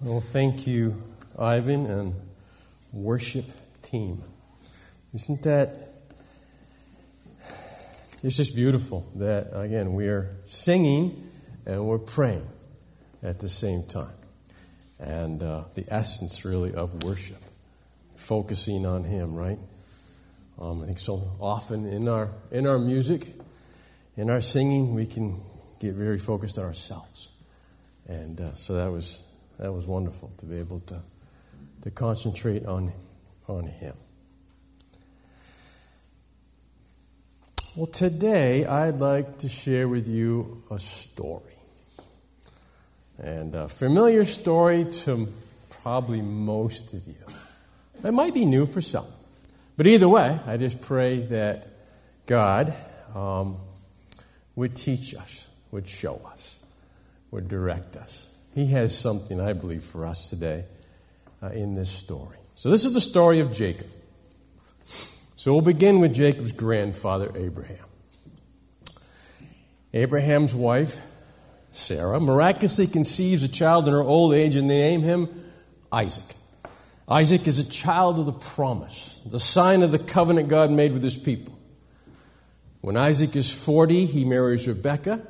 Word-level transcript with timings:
Well, 0.00 0.20
thank 0.20 0.64
you, 0.68 0.94
Ivan 1.36 1.86
and 1.86 2.14
worship 2.92 3.46
team. 3.82 4.22
Isn't 5.12 5.42
that 5.42 5.70
it's 8.22 8.36
just 8.36 8.54
beautiful 8.54 9.10
that 9.16 9.48
again 9.52 9.94
we 9.94 10.06
are 10.06 10.36
singing 10.44 11.28
and 11.66 11.84
we're 11.84 11.98
praying 11.98 12.46
at 13.24 13.40
the 13.40 13.48
same 13.48 13.82
time, 13.82 14.14
and 15.00 15.42
uh, 15.42 15.64
the 15.74 15.84
essence 15.88 16.44
really 16.44 16.72
of 16.72 17.02
worship, 17.02 17.42
focusing 18.14 18.86
on 18.86 19.02
Him, 19.02 19.34
right? 19.34 19.58
Um, 20.60 20.84
I 20.84 20.86
think 20.86 21.00
so 21.00 21.32
often 21.40 21.86
in 21.86 22.08
our 22.08 22.30
in 22.52 22.68
our 22.68 22.78
music, 22.78 23.34
in 24.16 24.30
our 24.30 24.42
singing, 24.42 24.94
we 24.94 25.06
can 25.06 25.40
get 25.80 25.94
very 25.94 26.18
focused 26.20 26.56
on 26.56 26.66
ourselves, 26.66 27.32
and 28.06 28.40
uh, 28.40 28.52
so 28.54 28.74
that 28.74 28.92
was 28.92 29.24
that 29.58 29.72
was 29.72 29.86
wonderful 29.86 30.32
to 30.38 30.46
be 30.46 30.58
able 30.58 30.80
to 30.80 31.00
to 31.82 31.90
concentrate 31.90 32.66
on 32.66 32.92
on 33.48 33.66
Him. 33.66 33.94
Well, 37.76 37.86
today 37.86 38.64
I'd 38.64 38.98
like 38.98 39.38
to 39.38 39.48
share 39.48 39.86
with 39.86 40.08
you 40.08 40.64
a 40.68 40.78
story. 40.78 41.44
And 43.18 43.54
a 43.54 43.68
familiar 43.68 44.24
story 44.24 44.84
to 45.04 45.32
probably 45.70 46.20
most 46.20 46.92
of 46.94 47.06
you. 47.06 47.14
It 48.02 48.12
might 48.12 48.34
be 48.34 48.44
new 48.44 48.66
for 48.66 48.80
some. 48.80 49.06
But 49.76 49.86
either 49.86 50.08
way, 50.08 50.40
I 50.46 50.56
just 50.56 50.80
pray 50.80 51.20
that 51.26 51.68
God 52.26 52.74
um, 53.14 53.58
would 54.56 54.74
teach 54.74 55.14
us, 55.14 55.48
would 55.70 55.88
show 55.88 56.20
us, 56.32 56.58
would 57.30 57.48
direct 57.48 57.96
us. 57.96 58.27
He 58.54 58.66
has 58.68 58.96
something, 58.96 59.40
I 59.40 59.52
believe, 59.52 59.84
for 59.84 60.06
us 60.06 60.30
today 60.30 60.64
uh, 61.42 61.48
in 61.48 61.74
this 61.74 61.90
story. 61.90 62.38
So, 62.54 62.70
this 62.70 62.84
is 62.84 62.94
the 62.94 63.00
story 63.00 63.40
of 63.40 63.52
Jacob. 63.52 63.88
So 65.38 65.52
we'll 65.52 65.62
begin 65.62 66.00
with 66.00 66.14
Jacob's 66.14 66.50
grandfather, 66.50 67.30
Abraham. 67.36 67.84
Abraham's 69.94 70.52
wife, 70.52 70.98
Sarah, 71.70 72.18
miraculously 72.18 72.88
conceives 72.88 73.44
a 73.44 73.48
child 73.48 73.86
in 73.86 73.94
her 73.94 74.02
old 74.02 74.34
age, 74.34 74.56
and 74.56 74.68
they 74.68 74.90
name 74.90 75.02
him 75.02 75.28
Isaac. 75.92 76.34
Isaac 77.08 77.46
is 77.46 77.60
a 77.60 77.70
child 77.70 78.18
of 78.18 78.26
the 78.26 78.32
promise, 78.32 79.22
the 79.24 79.38
sign 79.38 79.84
of 79.84 79.92
the 79.92 80.00
covenant 80.00 80.48
God 80.48 80.72
made 80.72 80.92
with 80.92 81.04
his 81.04 81.16
people. 81.16 81.56
When 82.80 82.96
Isaac 82.96 83.36
is 83.36 83.64
40, 83.64 84.06
he 84.06 84.24
marries 84.24 84.66
Rebekah, 84.66 85.24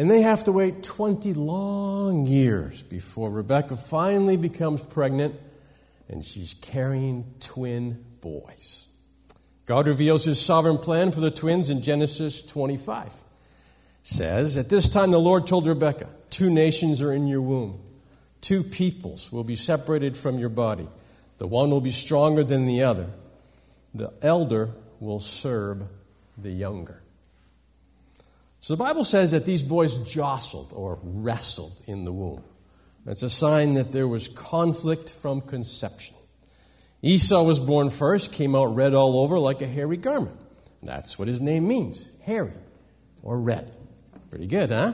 and 0.00 0.10
they 0.10 0.22
have 0.22 0.44
to 0.44 0.52
wait 0.52 0.82
20 0.82 1.34
long 1.34 2.26
years 2.26 2.82
before 2.82 3.30
Rebecca 3.30 3.76
finally 3.76 4.38
becomes 4.38 4.80
pregnant, 4.80 5.38
and 6.08 6.24
she's 6.24 6.54
carrying 6.54 7.34
twin 7.38 8.02
boys. 8.22 8.88
God 9.66 9.86
reveals 9.86 10.24
his 10.24 10.40
sovereign 10.40 10.78
plan 10.78 11.12
for 11.12 11.20
the 11.20 11.30
twins 11.30 11.68
in 11.68 11.82
Genesis 11.82 12.40
25. 12.40 13.12
Says, 14.02 14.56
At 14.56 14.70
this 14.70 14.88
time 14.88 15.10
the 15.10 15.20
Lord 15.20 15.46
told 15.46 15.66
Rebekah, 15.66 16.08
Two 16.30 16.48
nations 16.48 17.02
are 17.02 17.12
in 17.12 17.26
your 17.26 17.42
womb, 17.42 17.78
two 18.40 18.62
peoples 18.62 19.30
will 19.30 19.44
be 19.44 19.54
separated 19.54 20.16
from 20.16 20.38
your 20.38 20.48
body. 20.48 20.88
The 21.36 21.46
one 21.46 21.68
will 21.68 21.82
be 21.82 21.90
stronger 21.90 22.42
than 22.42 22.64
the 22.64 22.82
other. 22.84 23.10
The 23.92 24.14
elder 24.22 24.70
will 24.98 25.20
serve 25.20 25.82
the 26.38 26.52
younger. 26.52 27.02
So 28.60 28.74
the 28.74 28.84
Bible 28.84 29.04
says 29.04 29.30
that 29.30 29.46
these 29.46 29.62
boys 29.62 29.98
jostled 30.10 30.72
or 30.74 30.98
wrestled 31.02 31.80
in 31.86 32.04
the 32.04 32.12
womb. 32.12 32.44
That's 33.06 33.22
a 33.22 33.30
sign 33.30 33.74
that 33.74 33.92
there 33.92 34.06
was 34.06 34.28
conflict 34.28 35.12
from 35.12 35.40
conception. 35.40 36.16
Esau 37.02 37.42
was 37.42 37.58
born 37.58 37.88
first, 37.88 38.32
came 38.32 38.54
out 38.54 38.66
red 38.74 38.92
all 38.92 39.20
over 39.20 39.38
like 39.38 39.62
a 39.62 39.66
hairy 39.66 39.96
garment. 39.96 40.36
That's 40.82 41.18
what 41.18 41.26
his 41.26 41.40
name 41.40 41.66
means 41.66 42.06
hairy 42.22 42.52
or 43.22 43.40
red. 43.40 43.72
Pretty 44.28 44.46
good, 44.46 44.70
huh? 44.70 44.92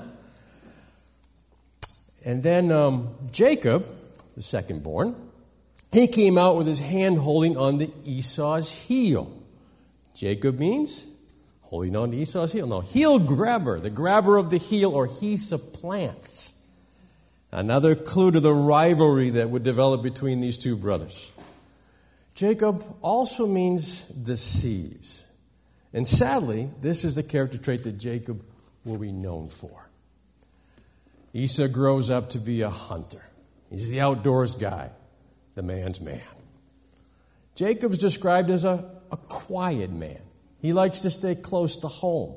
And 2.24 2.42
then 2.42 2.70
um, 2.70 3.14
Jacob, 3.32 3.84
the 4.34 4.42
second 4.42 4.82
born, 4.82 5.14
he 5.92 6.06
came 6.06 6.38
out 6.38 6.56
with 6.56 6.66
his 6.66 6.80
hand 6.80 7.18
holding 7.18 7.56
on 7.56 7.78
to 7.80 7.90
Esau's 8.04 8.70
heel. 8.72 9.32
Jacob 10.14 10.58
means 10.58 11.08
holding 11.66 11.96
on 11.96 12.10
to 12.10 12.16
Esau's 12.16 12.52
heel. 12.52 12.66
No, 12.66 12.80
heel 12.80 13.18
grabber, 13.18 13.78
the 13.80 13.90
grabber 13.90 14.36
of 14.36 14.50
the 14.50 14.58
heel, 14.58 14.92
or 14.92 15.06
he 15.06 15.36
supplants. 15.36 16.72
Another 17.52 17.94
clue 17.94 18.30
to 18.32 18.40
the 18.40 18.52
rivalry 18.52 19.30
that 19.30 19.50
would 19.50 19.62
develop 19.62 20.02
between 20.02 20.40
these 20.40 20.58
two 20.58 20.76
brothers. 20.76 21.32
Jacob 22.34 22.84
also 23.00 23.46
means 23.46 24.06
the 24.08 24.32
deceives. 24.32 25.24
And 25.94 26.06
sadly, 26.06 26.68
this 26.82 27.04
is 27.04 27.14
the 27.14 27.22
character 27.22 27.56
trait 27.56 27.82
that 27.84 27.96
Jacob 27.98 28.44
will 28.84 28.98
be 28.98 29.12
known 29.12 29.48
for. 29.48 29.88
Esau 31.32 31.68
grows 31.68 32.10
up 32.10 32.30
to 32.30 32.38
be 32.38 32.60
a 32.62 32.70
hunter. 32.70 33.26
He's 33.70 33.90
the 33.90 34.00
outdoors 34.00 34.54
guy, 34.54 34.90
the 35.54 35.62
man's 35.62 36.00
man. 36.00 36.20
Jacob's 37.54 37.98
described 37.98 38.50
as 38.50 38.64
a, 38.64 38.84
a 39.10 39.16
quiet 39.16 39.90
man. 39.90 40.20
He 40.66 40.72
likes 40.72 40.98
to 41.02 41.12
stay 41.12 41.36
close 41.36 41.76
to 41.76 41.86
home, 41.86 42.34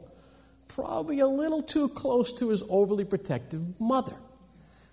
probably 0.67 1.19
a 1.19 1.25
little 1.25 1.63
too 1.63 1.90
close 1.90 2.31
to 2.34 2.50
his 2.50 2.62
overly 2.69 3.03
protective 3.03 3.81
mother, 3.81 4.13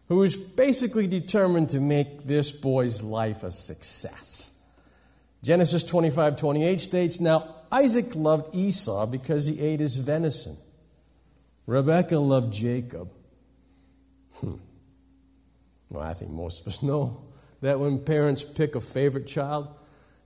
who 0.09 0.23
is 0.23 0.39
basically 0.39 1.07
determined 1.07 1.69
to 1.69 1.79
make 1.79 2.25
this 2.25 2.51
boy's 2.51 3.03
life 3.03 3.43
a 3.43 3.51
success. 3.51 4.59
Genesis 5.43 5.85
25 5.85 6.37
28 6.37 6.81
states, 6.81 7.21
Now 7.21 7.57
Isaac 7.71 8.17
loved 8.17 8.55
Esau 8.55 9.05
because 9.05 9.47
he 9.47 9.61
ate 9.61 9.81
his 9.81 9.97
venison. 9.97 10.57
Rebekah 11.67 12.19
loved 12.19 12.55
Jacob. 12.55 13.11
Hmm. 14.37 14.55
Well, 15.91 16.03
I 16.03 16.15
think 16.15 16.31
most 16.31 16.63
of 16.63 16.69
us 16.69 16.83
know 16.83 17.23
that 17.61 17.79
when 17.79 17.99
parents 17.99 18.43
pick 18.43 18.75
a 18.77 18.81
favorite 18.81 19.27
child, 19.27 19.69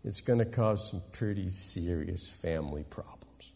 it's 0.04 0.20
going 0.20 0.38
to 0.38 0.44
cause 0.44 0.90
some 0.90 1.02
pretty 1.12 1.48
serious 1.48 2.30
family 2.30 2.84
problems. 2.84 3.52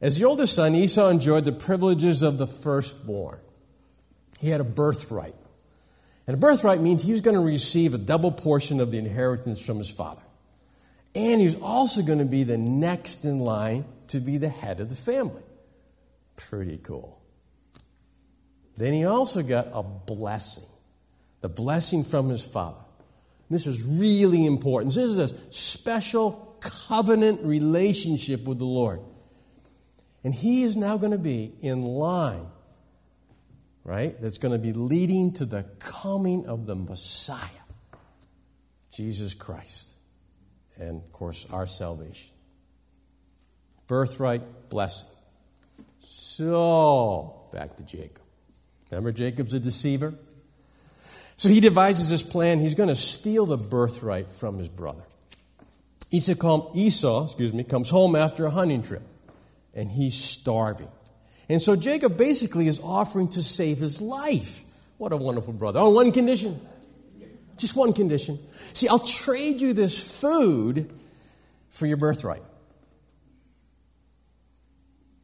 As 0.00 0.18
the 0.18 0.24
oldest 0.24 0.54
son, 0.54 0.74
Esau 0.74 1.08
enjoyed 1.08 1.44
the 1.44 1.52
privileges 1.52 2.22
of 2.22 2.38
the 2.38 2.46
firstborn. 2.46 3.38
He 4.40 4.48
had 4.48 4.60
a 4.60 4.64
birthright. 4.64 5.36
And 6.26 6.34
a 6.34 6.38
birthright 6.38 6.80
means 6.80 7.02
he 7.02 7.12
was 7.12 7.20
going 7.20 7.36
to 7.36 7.42
receive 7.42 7.94
a 7.94 7.98
double 7.98 8.32
portion 8.32 8.80
of 8.80 8.90
the 8.90 8.98
inheritance 8.98 9.64
from 9.64 9.78
his 9.78 9.90
father. 9.90 10.22
And 11.14 11.40
he 11.40 11.46
was 11.46 11.60
also 11.60 12.02
going 12.02 12.18
to 12.18 12.24
be 12.24 12.42
the 12.42 12.58
next 12.58 13.24
in 13.24 13.40
line 13.40 13.84
to 14.08 14.18
be 14.18 14.38
the 14.38 14.48
head 14.48 14.80
of 14.80 14.88
the 14.88 14.94
family. 14.94 15.42
Pretty 16.36 16.78
cool. 16.78 17.20
Then 18.76 18.94
he 18.94 19.04
also 19.04 19.42
got 19.42 19.68
a 19.72 19.82
blessing 19.82 20.64
the 21.42 21.48
blessing 21.48 22.04
from 22.04 22.28
his 22.28 22.44
father. 22.44 22.81
This 23.52 23.66
is 23.66 23.84
really 23.84 24.46
important. 24.46 24.94
This 24.94 25.10
is 25.10 25.18
a 25.18 25.52
special 25.52 26.56
covenant 26.60 27.42
relationship 27.44 28.44
with 28.44 28.58
the 28.58 28.64
Lord. 28.64 29.00
And 30.24 30.34
he 30.34 30.62
is 30.62 30.76
now 30.76 30.96
going 30.96 31.12
to 31.12 31.18
be 31.18 31.52
in 31.60 31.82
line 31.82 32.46
right? 33.84 34.20
That's 34.20 34.38
going 34.38 34.52
to 34.52 34.58
be 34.58 34.72
leading 34.72 35.32
to 35.34 35.44
the 35.44 35.64
coming 35.78 36.46
of 36.46 36.66
the 36.66 36.76
Messiah, 36.76 37.48
Jesus 38.92 39.34
Christ, 39.34 39.96
and 40.76 41.02
of 41.02 41.12
course, 41.12 41.46
our 41.52 41.66
salvation. 41.66 42.30
Birthright 43.86 44.70
blessing. 44.70 45.08
So, 45.98 47.48
back 47.52 47.76
to 47.76 47.84
Jacob. 47.84 48.22
Remember, 48.90 49.12
Jacob's 49.12 49.54
a 49.54 49.60
deceiver? 49.60 50.14
So 51.42 51.48
he 51.48 51.58
devises 51.58 52.08
this 52.08 52.22
plan. 52.22 52.60
He's 52.60 52.76
going 52.76 52.88
to 52.88 52.94
steal 52.94 53.46
the 53.46 53.56
birthright 53.56 54.30
from 54.30 54.58
his 54.58 54.68
brother. 54.68 55.02
Esau, 56.12 57.24
excuse 57.24 57.52
me, 57.52 57.64
comes 57.64 57.90
home 57.90 58.14
after 58.14 58.46
a 58.46 58.50
hunting 58.52 58.84
trip, 58.84 59.02
and 59.74 59.90
he's 59.90 60.14
starving. 60.14 60.86
And 61.48 61.60
so 61.60 61.74
Jacob 61.74 62.16
basically 62.16 62.68
is 62.68 62.78
offering 62.78 63.26
to 63.30 63.42
save 63.42 63.78
his 63.78 64.00
life. 64.00 64.62
What 64.98 65.12
a 65.12 65.16
wonderful 65.16 65.52
brother. 65.52 65.80
On 65.80 65.92
one 65.92 66.12
condition. 66.12 66.60
Just 67.56 67.74
one 67.74 67.92
condition. 67.92 68.38
See, 68.72 68.86
I'll 68.86 69.00
trade 69.00 69.60
you 69.60 69.72
this 69.72 70.20
food 70.20 70.88
for 71.70 71.86
your 71.86 71.96
birthright. 71.96 72.44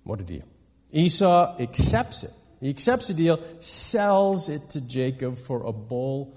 What 0.03 0.19
a 0.19 0.25
deal. 0.25 0.43
Esau 0.91 1.55
accepts 1.61 2.25
it. 2.25 2.33
He 2.61 2.71
accepts 2.71 3.09
the 3.09 3.15
deal, 3.15 3.39
sells 3.61 4.49
it 4.49 4.71
to 4.71 4.81
Jacob 4.81 5.37
for 5.37 5.65
a 5.65 5.73
bowl 5.73 6.35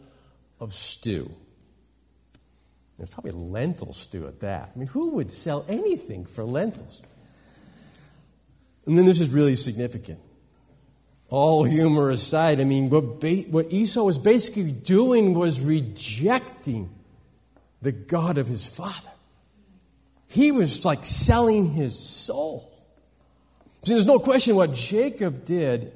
of 0.59 0.73
stew. 0.73 1.31
It's 2.99 3.11
probably 3.11 3.31
lentil 3.31 3.93
stew 3.93 4.27
at 4.27 4.41
that. 4.41 4.71
I 4.75 4.77
mean, 4.77 4.87
who 4.87 5.15
would 5.15 5.31
sell 5.31 5.65
anything 5.67 6.25
for 6.25 6.43
lentils? 6.43 7.01
And 8.85 8.97
then 8.97 9.05
this 9.05 9.19
is 9.19 9.31
really 9.31 9.55
significant. 9.55 10.19
all 11.29 11.63
humor 11.63 12.09
aside, 12.11 12.59
I 12.59 12.65
mean, 12.65 12.89
what, 12.89 13.21
ba- 13.21 13.45
what 13.49 13.71
Esau 13.71 14.03
was 14.03 14.17
basically 14.17 14.71
doing 14.71 15.33
was 15.33 15.59
rejecting 15.61 16.89
the 17.81 17.93
God 17.93 18.37
of 18.37 18.47
his 18.47 18.67
father. 18.67 19.09
He 20.27 20.51
was 20.51 20.85
like 20.85 21.05
selling 21.05 21.71
his 21.71 21.97
soul. 21.97 22.71
See, 23.83 23.93
there's 23.93 24.05
no 24.05 24.19
question 24.19 24.55
what 24.55 24.73
Jacob 24.73 25.45
did 25.45 25.91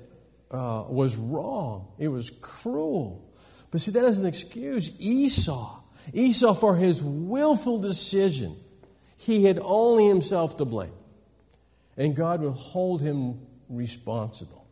uh, 0.55 0.85
was 0.87 1.17
wrong, 1.17 1.87
it 1.99 2.07
was 2.07 2.29
cruel. 2.41 3.29
But 3.71 3.81
see, 3.81 3.91
that 3.91 4.01
doesn't 4.01 4.25
excuse 4.25 4.91
Esau. 4.99 5.81
Esau, 6.13 6.53
for 6.53 6.75
his 6.77 7.03
willful 7.03 7.79
decision, 7.79 8.55
he 9.17 9.45
had 9.45 9.59
only 9.61 10.07
himself 10.07 10.55
to 10.57 10.65
blame. 10.65 10.93
And 11.97 12.15
God 12.15 12.41
will 12.41 12.53
hold 12.53 13.01
him 13.01 13.39
responsible. 13.67 14.65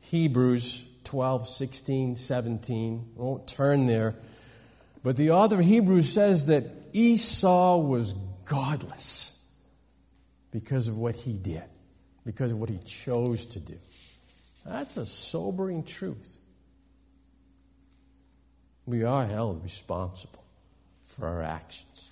Hebrews 0.00 0.86
12, 1.04 1.48
16, 1.48 2.16
17. 2.16 3.12
I 3.18 3.20
won't 3.20 3.46
turn 3.46 3.86
there. 3.86 4.14
But 5.02 5.16
the 5.16 5.32
author 5.32 5.60
of 5.60 5.66
Hebrews 5.66 6.10
says 6.10 6.46
that 6.46 6.64
Esau 6.92 7.78
was 7.78 8.14
godless 8.46 9.52
because 10.50 10.88
of 10.88 10.96
what 10.96 11.16
he 11.16 11.32
did, 11.32 11.64
because 12.24 12.52
of 12.52 12.58
what 12.58 12.70
he 12.70 12.78
chose 12.78 13.44
to 13.46 13.60
do. 13.60 13.76
That's 14.64 14.96
a 14.96 15.04
sobering 15.04 15.84
truth. 15.84 16.38
We 18.86 19.04
are 19.04 19.26
held 19.26 19.62
responsible 19.62 20.44
for 21.04 21.26
our 21.26 21.42
actions. 21.42 22.08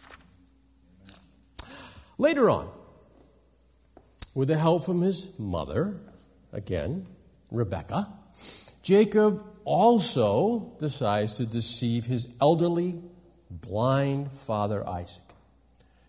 Later 2.18 2.50
on, 2.50 2.68
with 4.34 4.48
the 4.48 4.56
help 4.56 4.84
from 4.84 5.02
his 5.02 5.28
mother, 5.38 5.96
again, 6.52 7.06
Rebecca, 7.50 8.08
Jacob 8.82 9.42
also 9.64 10.72
decides 10.78 11.36
to 11.36 11.46
deceive 11.46 12.06
his 12.06 12.34
elderly, 12.40 13.00
blind 13.50 14.32
father 14.32 14.86
Isaac. 14.86 15.22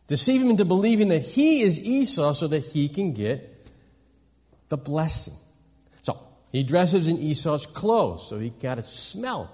Deceive 0.07 0.41
him 0.41 0.49
into 0.49 0.65
believing 0.65 1.09
that 1.09 1.21
he 1.21 1.61
is 1.61 1.79
Esau 1.79 2.33
so 2.33 2.47
that 2.47 2.59
he 2.65 2.89
can 2.89 3.13
get 3.13 3.69
the 4.69 4.77
blessing. 4.77 5.33
He 6.53 6.61
dresses 6.61 7.07
in 7.07 7.17
Esau's 7.17 7.65
clothes 7.65 8.29
so 8.29 8.37
he 8.37 8.49
got 8.49 8.75
to 8.75 8.83
smell 8.83 9.51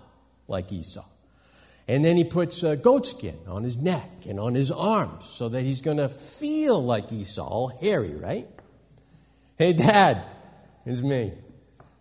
like 0.49 0.71
Esau. 0.71 1.05
And 1.87 2.03
then 2.05 2.17
he 2.17 2.25
puts 2.25 2.61
a 2.61 2.75
goat 2.75 3.07
skin 3.07 3.37
on 3.47 3.63
his 3.63 3.77
neck 3.77 4.11
and 4.27 4.37
on 4.37 4.53
his 4.53 4.69
arms 4.69 5.25
so 5.25 5.49
that 5.49 5.63
he's 5.63 5.81
going 5.81 5.97
to 5.97 6.09
feel 6.09 6.83
like 6.83 7.11
Esau, 7.11 7.47
all 7.47 7.69
hairy, 7.69 8.13
right? 8.15 8.47
Hey, 9.57 9.73
Dad, 9.73 10.21
it's 10.85 11.01
me, 11.01 11.33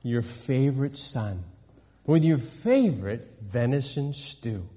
your 0.03 0.21
favorite 0.21 0.97
son, 0.97 1.45
with 2.05 2.25
your 2.25 2.39
favorite 2.39 3.37
venison 3.41 4.13
stew. 4.13 4.69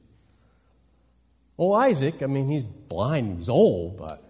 Oh, 1.58 1.74
Isaac, 1.74 2.22
I 2.22 2.28
mean, 2.28 2.48
he's 2.48 2.64
blind, 2.64 3.38
he's 3.38 3.50
old, 3.50 3.98
but 3.98 4.24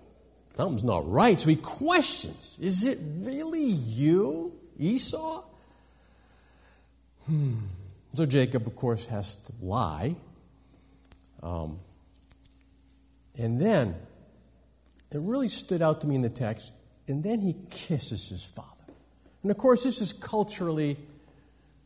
something's 0.56 0.84
not 0.84 1.10
right. 1.10 1.40
So 1.40 1.50
he 1.50 1.58
questions 1.58 2.58
Is 2.62 2.86
it 2.86 2.98
really 3.02 3.66
you, 3.66 4.54
Esau? 4.80 5.44
Hmm. 7.32 7.54
So 8.14 8.26
Jacob, 8.26 8.68
of 8.68 8.76
course, 8.76 9.06
has 9.08 9.36
to 9.36 9.54
lie. 9.62 10.16
Um, 11.42 11.80
and 13.38 13.60
then, 13.60 13.96
it 15.12 15.22
really 15.22 15.48
stood 15.48 15.82
out 15.82 16.02
to 16.02 16.08
me 16.08 16.16
in 16.16 16.22
the 16.22 16.30
text 16.30 16.74
and 17.08 17.24
then 17.24 17.40
he 17.40 17.56
kisses 17.72 18.28
his 18.28 18.44
father. 18.44 18.68
And 19.44 19.52
of 19.52 19.58
course, 19.58 19.84
this 19.84 20.02
is 20.02 20.12
culturally 20.12 20.98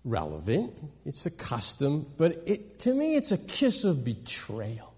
relevant, 0.04 0.74
it's 1.06 1.28
a 1.28 1.32
custom, 1.32 2.08
but 2.18 2.36
it, 2.48 2.80
to 2.80 2.94
me, 2.94 3.16
it's 3.16 3.32
a 3.32 3.38
kiss 3.38 3.84
of 3.84 4.04
betrayal. 4.04 4.94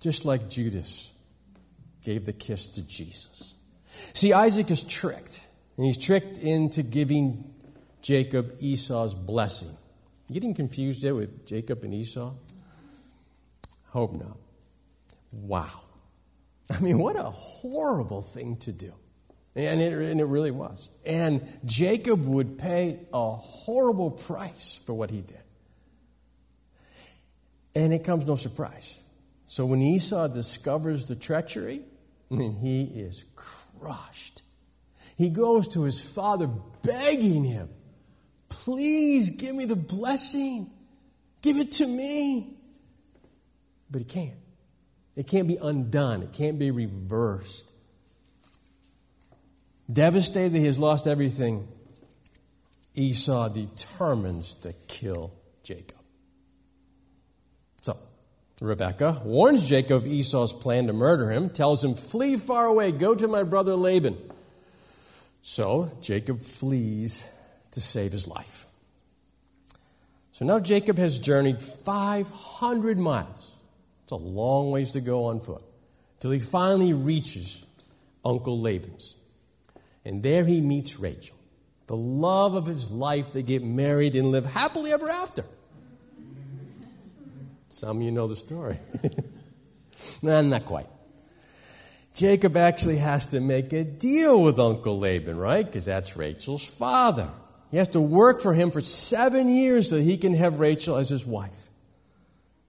Just 0.00 0.24
like 0.24 0.48
Judas 0.48 1.12
gave 2.04 2.24
the 2.24 2.32
kiss 2.32 2.68
to 2.68 2.82
Jesus. 2.82 3.54
See, 4.14 4.32
Isaac 4.32 4.70
is 4.70 4.82
tricked, 4.82 5.46
and 5.76 5.84
he's 5.84 5.98
tricked 5.98 6.38
into 6.38 6.82
giving 6.82 7.54
Jacob 8.02 8.56
Esau's 8.60 9.14
blessing. 9.14 9.76
Getting 10.32 10.54
confused 10.54 11.02
there 11.02 11.14
with 11.14 11.46
Jacob 11.46 11.82
and 11.84 11.92
Esau? 11.92 12.32
Hope 13.88 14.12
not. 14.12 14.36
Wow. 15.32 15.80
I 16.70 16.80
mean, 16.80 16.98
what 16.98 17.16
a 17.16 17.24
horrible 17.24 18.22
thing 18.22 18.56
to 18.58 18.72
do. 18.72 18.92
And 19.56 19.80
it, 19.80 19.92
and 19.92 20.20
it 20.20 20.24
really 20.24 20.52
was. 20.52 20.88
And 21.04 21.42
Jacob 21.64 22.24
would 22.24 22.56
pay 22.56 23.00
a 23.12 23.30
horrible 23.30 24.12
price 24.12 24.80
for 24.86 24.94
what 24.94 25.10
he 25.10 25.22
did. 25.22 25.42
And 27.74 27.92
it 27.92 28.04
comes 28.04 28.26
no 28.26 28.36
surprise. 28.36 29.00
So 29.46 29.66
when 29.66 29.82
Esau 29.82 30.28
discovers 30.28 31.08
the 31.08 31.16
treachery, 31.16 31.82
I 32.30 32.34
mean, 32.34 32.54
he 32.54 32.84
is 32.84 33.24
crushed. 33.34 34.42
He 35.16 35.28
goes 35.28 35.66
to 35.68 35.82
his 35.82 36.00
father 36.00 36.46
begging 36.82 37.44
him, 37.44 37.68
Please 38.50 39.30
give 39.30 39.56
me 39.56 39.64
the 39.64 39.76
blessing. 39.76 40.70
Give 41.40 41.56
it 41.56 41.72
to 41.72 41.86
me. 41.86 42.54
But 43.90 44.00
he 44.00 44.04
can't. 44.04 44.36
It 45.16 45.26
can't 45.26 45.48
be 45.48 45.56
undone, 45.56 46.22
it 46.22 46.32
can't 46.32 46.58
be 46.58 46.70
reversed. 46.70 47.72
Devastated 49.92 50.56
he 50.56 50.66
has 50.66 50.78
lost 50.78 51.06
everything, 51.06 51.66
Esau 52.94 53.48
determines 53.48 54.54
to 54.54 54.72
kill 54.86 55.32
Jacob. 55.64 55.98
So, 57.82 57.98
Rebekah 58.60 59.22
warns 59.24 59.68
Jacob 59.68 59.98
of 59.98 60.06
Esau's 60.06 60.52
plan 60.52 60.86
to 60.86 60.92
murder 60.92 61.30
him, 61.30 61.50
tells 61.50 61.82
him, 61.82 61.94
Flee 61.94 62.36
far 62.36 62.66
away, 62.66 62.92
go 62.92 63.14
to 63.14 63.26
my 63.26 63.42
brother 63.42 63.74
Laban. 63.74 64.16
So, 65.42 65.90
Jacob 66.00 66.40
flees 66.40 67.24
to 67.72 67.80
save 67.80 68.12
his 68.12 68.26
life. 68.26 68.66
So 70.32 70.44
now 70.44 70.58
Jacob 70.58 70.98
has 70.98 71.18
journeyed 71.18 71.60
500 71.60 72.98
miles. 72.98 73.50
It's 74.04 74.12
a 74.12 74.16
long 74.16 74.70
ways 74.70 74.92
to 74.92 75.00
go 75.00 75.26
on 75.26 75.40
foot 75.40 75.62
till 76.18 76.30
he 76.30 76.38
finally 76.38 76.92
reaches 76.92 77.64
Uncle 78.24 78.60
Laban's. 78.60 79.16
And 80.04 80.22
there 80.22 80.44
he 80.44 80.60
meets 80.60 80.98
Rachel, 80.98 81.36
the 81.86 81.96
love 81.96 82.54
of 82.54 82.66
his 82.66 82.90
life. 82.90 83.32
They 83.32 83.42
get 83.42 83.62
married 83.62 84.16
and 84.16 84.30
live 84.30 84.46
happily 84.46 84.92
ever 84.92 85.10
after. 85.10 85.44
Some 87.68 87.98
of 87.98 88.02
you 88.02 88.10
know 88.10 88.26
the 88.26 88.36
story. 88.36 88.78
nah, 90.22 90.40
not 90.40 90.64
quite. 90.64 90.86
Jacob 92.14 92.56
actually 92.56 92.96
has 92.96 93.26
to 93.28 93.40
make 93.40 93.72
a 93.72 93.84
deal 93.84 94.42
with 94.42 94.58
Uncle 94.58 94.98
Laban, 94.98 95.38
right? 95.38 95.64
Because 95.64 95.84
that's 95.84 96.16
Rachel's 96.16 96.68
father. 96.68 97.30
He 97.70 97.76
has 97.76 97.88
to 97.88 98.00
work 98.00 98.40
for 98.40 98.52
him 98.52 98.70
for 98.70 98.80
seven 98.80 99.48
years 99.48 99.88
so 99.88 99.98
he 99.98 100.16
can 100.16 100.34
have 100.34 100.58
Rachel 100.58 100.96
as 100.96 101.08
his 101.08 101.24
wife. 101.24 101.68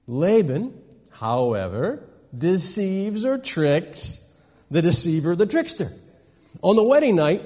Laban, 0.08 0.80
however, 1.12 2.04
deceives 2.38 3.26
or 3.26 3.38
tricks 3.38 4.22
the 4.70 4.82
deceiver, 4.82 5.36
the 5.36 5.46
trickster. 5.46 5.92
On 6.62 6.76
the 6.76 6.88
wedding 6.88 7.16
night, 7.16 7.42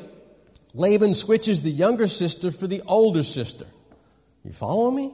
Laban 0.74 1.14
switches 1.14 1.62
the 1.62 1.72
younger 1.72 2.08
sister 2.08 2.52
for 2.52 2.68
the 2.68 2.82
older 2.86 3.24
sister. 3.24 3.66
You 4.44 4.52
follow 4.52 4.92
me? 4.92 5.12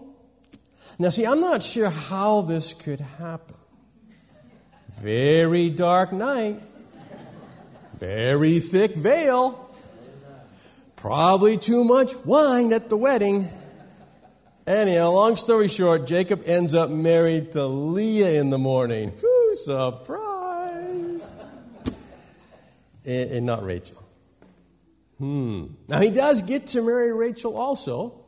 Now, 0.99 1.09
see, 1.09 1.25
I'm 1.25 1.39
not 1.39 1.63
sure 1.63 1.89
how 1.89 2.41
this 2.41 2.73
could 2.73 2.99
happen. 2.99 3.55
Very 4.99 5.69
dark 5.69 6.11
night, 6.11 6.59
very 7.97 8.59
thick 8.59 8.95
veil, 8.95 9.60
probably 11.01 11.57
too 11.57 11.83
much 11.83 12.15
wine 12.25 12.71
at 12.71 12.87
the 12.87 12.95
wedding. 12.95 13.49
Anyhow, 14.67 15.09
long 15.09 15.35
story 15.35 15.67
short, 15.67 16.05
Jacob 16.05 16.43
ends 16.45 16.75
up 16.75 16.91
married 16.91 17.53
to 17.53 17.65
Leah 17.65 18.39
in 18.39 18.51
the 18.51 18.59
morning. 18.59 19.09
Whew, 19.09 19.55
surprise! 19.55 21.35
and, 23.03 23.31
and 23.31 23.45
not 23.47 23.65
Rachel. 23.65 23.97
Hmm. 25.17 25.65
Now, 25.87 25.99
he 25.99 26.11
does 26.11 26.43
get 26.43 26.67
to 26.67 26.83
marry 26.83 27.11
Rachel 27.11 27.57
also. 27.57 28.21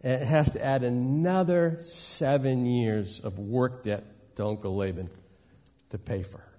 It 0.00 0.24
has 0.24 0.52
to 0.52 0.64
add 0.64 0.84
another 0.84 1.78
seven 1.80 2.66
years 2.66 3.18
of 3.18 3.40
work 3.40 3.82
debt 3.82 4.04
to 4.36 4.46
Uncle 4.46 4.76
Laban 4.76 5.10
to 5.90 5.98
pay 5.98 6.22
for 6.22 6.38
her. 6.38 6.52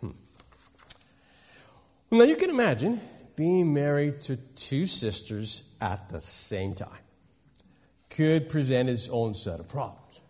Hmm. 0.00 0.10
Now, 2.10 2.24
you 2.24 2.34
can 2.34 2.50
imagine 2.50 3.00
being 3.40 3.72
married 3.72 4.20
to 4.20 4.36
two 4.36 4.84
sisters 4.84 5.74
at 5.80 6.10
the 6.10 6.20
same 6.20 6.74
time 6.74 7.00
could 8.10 8.50
present 8.50 8.90
its 8.90 9.08
own 9.08 9.32
set 9.32 9.58
of 9.58 9.66
problems. 9.66 10.20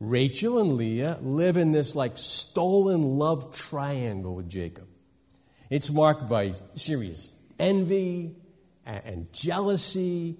Rachel 0.00 0.60
and 0.60 0.78
Leah 0.78 1.18
live 1.20 1.58
in 1.58 1.72
this 1.72 1.94
like 1.94 2.16
stolen 2.16 3.18
love 3.18 3.54
triangle 3.54 4.34
with 4.34 4.48
Jacob. 4.48 4.86
It's 5.68 5.92
marked 5.92 6.26
by 6.26 6.52
serious 6.74 7.34
envy 7.58 8.34
and 8.86 9.30
jealousy. 9.34 10.38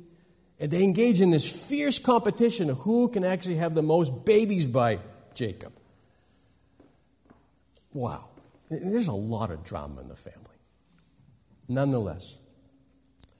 And 0.58 0.70
they 0.70 0.82
engage 0.82 1.20
in 1.20 1.28
this 1.28 1.68
fierce 1.68 1.98
competition 1.98 2.70
of 2.70 2.78
who 2.78 3.08
can 3.08 3.22
actually 3.22 3.56
have 3.56 3.74
the 3.74 3.82
most 3.82 4.24
babies 4.24 4.64
by 4.64 4.98
Jacob. 5.34 5.74
Wow. 7.92 8.30
There's 8.70 9.08
a 9.08 9.12
lot 9.12 9.50
of 9.50 9.62
drama 9.62 10.00
in 10.00 10.08
the 10.08 10.16
family. 10.16 10.53
Nonetheless, 11.68 12.36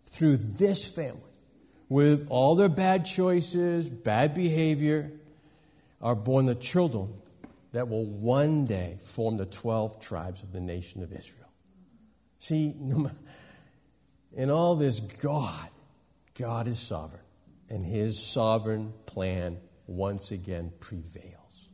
through 0.07 0.37
this 0.37 0.88
family, 0.88 1.21
with 1.88 2.26
all 2.31 2.54
their 2.54 2.69
bad 2.69 3.04
choices, 3.04 3.88
bad 3.88 4.35
behavior, 4.35 5.12
are 6.00 6.14
born 6.14 6.47
the 6.47 6.54
children 6.54 7.12
that 7.73 7.88
will 7.88 8.04
one 8.04 8.64
day 8.64 8.97
form 9.00 9.37
the 9.37 9.47
12 9.47 10.00
tribes 10.00 10.43
of 10.43 10.52
the 10.52 10.61
nation 10.61 11.02
of 11.02 11.12
Israel. 11.12 11.49
See, 12.38 12.75
in 14.33 14.50
all 14.50 14.76
this, 14.76 15.00
God, 15.00 15.69
God 16.35 16.69
is 16.69 16.78
sovereign, 16.78 17.23
and 17.69 17.85
his 17.85 18.23
sovereign 18.23 18.93
plan 19.07 19.59
once 19.87 20.31
again 20.31 20.73
prevails. 20.81 21.69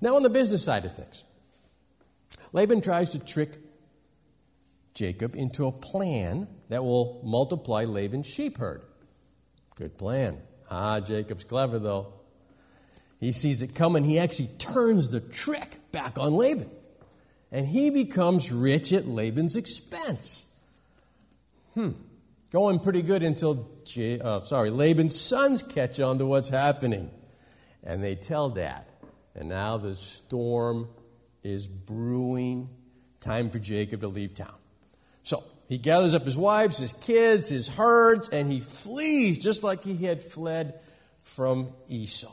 Now, 0.00 0.16
on 0.16 0.22
the 0.22 0.30
business 0.30 0.64
side 0.64 0.84
of 0.84 0.94
things, 0.94 1.24
Laban 2.52 2.80
tries 2.80 3.10
to 3.10 3.18
trick 3.18 3.58
Jacob 4.94 5.34
into 5.34 5.66
a 5.66 5.72
plan 5.72 6.48
that 6.68 6.84
will 6.84 7.20
multiply 7.24 7.84
Laban's 7.84 8.26
sheep 8.26 8.58
herd. 8.58 8.82
Good 9.74 9.96
plan. 9.96 10.38
Ah, 10.70 11.00
Jacob's 11.00 11.44
clever 11.44 11.78
though. 11.78 12.12
He 13.18 13.32
sees 13.32 13.62
it 13.62 13.74
coming. 13.74 14.04
He 14.04 14.18
actually 14.18 14.48
turns 14.58 15.10
the 15.10 15.20
trick 15.20 15.78
back 15.92 16.18
on 16.18 16.32
Laban. 16.34 16.70
And 17.52 17.66
he 17.66 17.90
becomes 17.90 18.50
rich 18.50 18.92
at 18.92 19.06
Laban's 19.06 19.56
expense. 19.56 20.48
Hmm. 21.74 21.90
Going 22.50 22.80
pretty 22.80 23.02
good 23.02 23.22
until, 23.22 23.68
J- 23.84 24.18
uh, 24.20 24.40
sorry, 24.40 24.70
Laban's 24.70 25.18
sons 25.18 25.62
catch 25.62 26.00
on 26.00 26.18
to 26.18 26.26
what's 26.26 26.48
happening. 26.48 27.10
And 27.84 28.02
they 28.02 28.14
tell 28.14 28.50
dad. 28.50 28.84
And 29.34 29.48
now 29.48 29.76
the 29.76 29.94
storm 29.94 30.88
is 31.42 31.66
brewing. 31.66 32.68
Time 33.20 33.50
for 33.50 33.58
Jacob 33.58 34.00
to 34.00 34.08
leave 34.08 34.34
town. 34.34 34.54
So 35.22 35.42
he 35.68 35.78
gathers 35.78 36.14
up 36.14 36.22
his 36.22 36.36
wives, 36.36 36.78
his 36.78 36.92
kids, 36.92 37.48
his 37.48 37.68
herds, 37.68 38.28
and 38.28 38.50
he 38.50 38.60
flees 38.60 39.38
just 39.38 39.62
like 39.62 39.84
he 39.84 39.96
had 39.96 40.22
fled 40.22 40.80
from 41.22 41.72
Esau. 41.88 42.32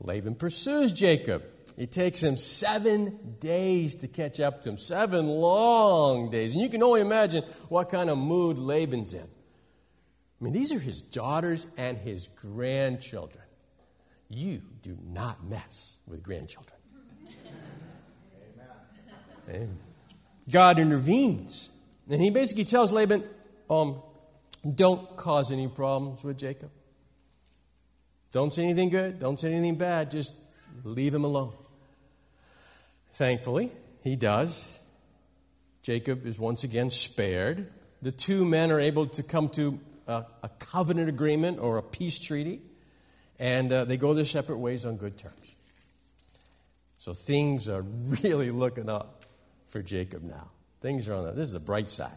Laban 0.00 0.34
pursues 0.34 0.92
Jacob. 0.92 1.42
It 1.76 1.90
takes 1.90 2.22
him 2.22 2.36
seven 2.36 3.36
days 3.40 3.96
to 3.96 4.08
catch 4.08 4.38
up 4.38 4.62
to 4.62 4.70
him, 4.70 4.78
seven 4.78 5.26
long 5.26 6.30
days. 6.30 6.52
And 6.52 6.62
you 6.62 6.68
can 6.68 6.82
only 6.82 7.00
imagine 7.00 7.42
what 7.68 7.88
kind 7.88 8.08
of 8.08 8.18
mood 8.18 8.58
Laban's 8.58 9.14
in. 9.14 9.28
I 10.40 10.44
mean, 10.44 10.52
these 10.52 10.72
are 10.72 10.78
his 10.78 11.00
daughters 11.00 11.66
and 11.76 11.98
his 11.98 12.28
grandchildren. 12.28 13.42
You 14.28 14.62
do 14.82 14.96
not 15.04 15.44
mess 15.44 15.98
with 16.06 16.22
grandchildren. 16.22 16.78
Amen. 19.48 19.62
Amen. 19.62 19.78
God 20.50 20.78
intervenes. 20.78 21.70
And 22.08 22.20
he 22.20 22.30
basically 22.30 22.64
tells 22.64 22.92
Laban, 22.92 23.24
um, 23.70 24.02
don't 24.68 25.16
cause 25.16 25.50
any 25.50 25.68
problems 25.68 26.22
with 26.22 26.38
Jacob. 26.38 26.70
Don't 28.32 28.52
say 28.52 28.64
anything 28.64 28.90
good, 28.90 29.18
don't 29.18 29.38
say 29.38 29.52
anything 29.52 29.76
bad, 29.76 30.10
just 30.10 30.34
leave 30.82 31.14
him 31.14 31.24
alone. 31.24 31.52
Thankfully, 33.12 33.70
he 34.02 34.16
does. 34.16 34.80
Jacob 35.82 36.26
is 36.26 36.38
once 36.38 36.64
again 36.64 36.90
spared. 36.90 37.70
The 38.02 38.10
two 38.10 38.44
men 38.44 38.72
are 38.72 38.80
able 38.80 39.06
to 39.06 39.22
come 39.22 39.48
to 39.50 39.78
a, 40.06 40.24
a 40.42 40.48
covenant 40.58 41.08
agreement 41.08 41.60
or 41.60 41.78
a 41.78 41.82
peace 41.82 42.18
treaty, 42.18 42.60
and 43.38 43.72
uh, 43.72 43.84
they 43.84 43.96
go 43.96 44.14
their 44.14 44.24
separate 44.24 44.58
ways 44.58 44.84
on 44.84 44.96
good 44.96 45.16
terms. 45.16 45.54
So 46.98 47.12
things 47.12 47.68
are 47.68 47.82
really 48.22 48.50
looking 48.50 48.88
up 48.88 49.26
for 49.68 49.82
Jacob 49.82 50.22
now. 50.22 50.50
Things 50.84 51.08
are 51.08 51.14
on 51.14 51.24
the, 51.24 51.32
this 51.32 51.46
is 51.46 51.54
the 51.54 51.60
bright 51.60 51.88
side. 51.88 52.12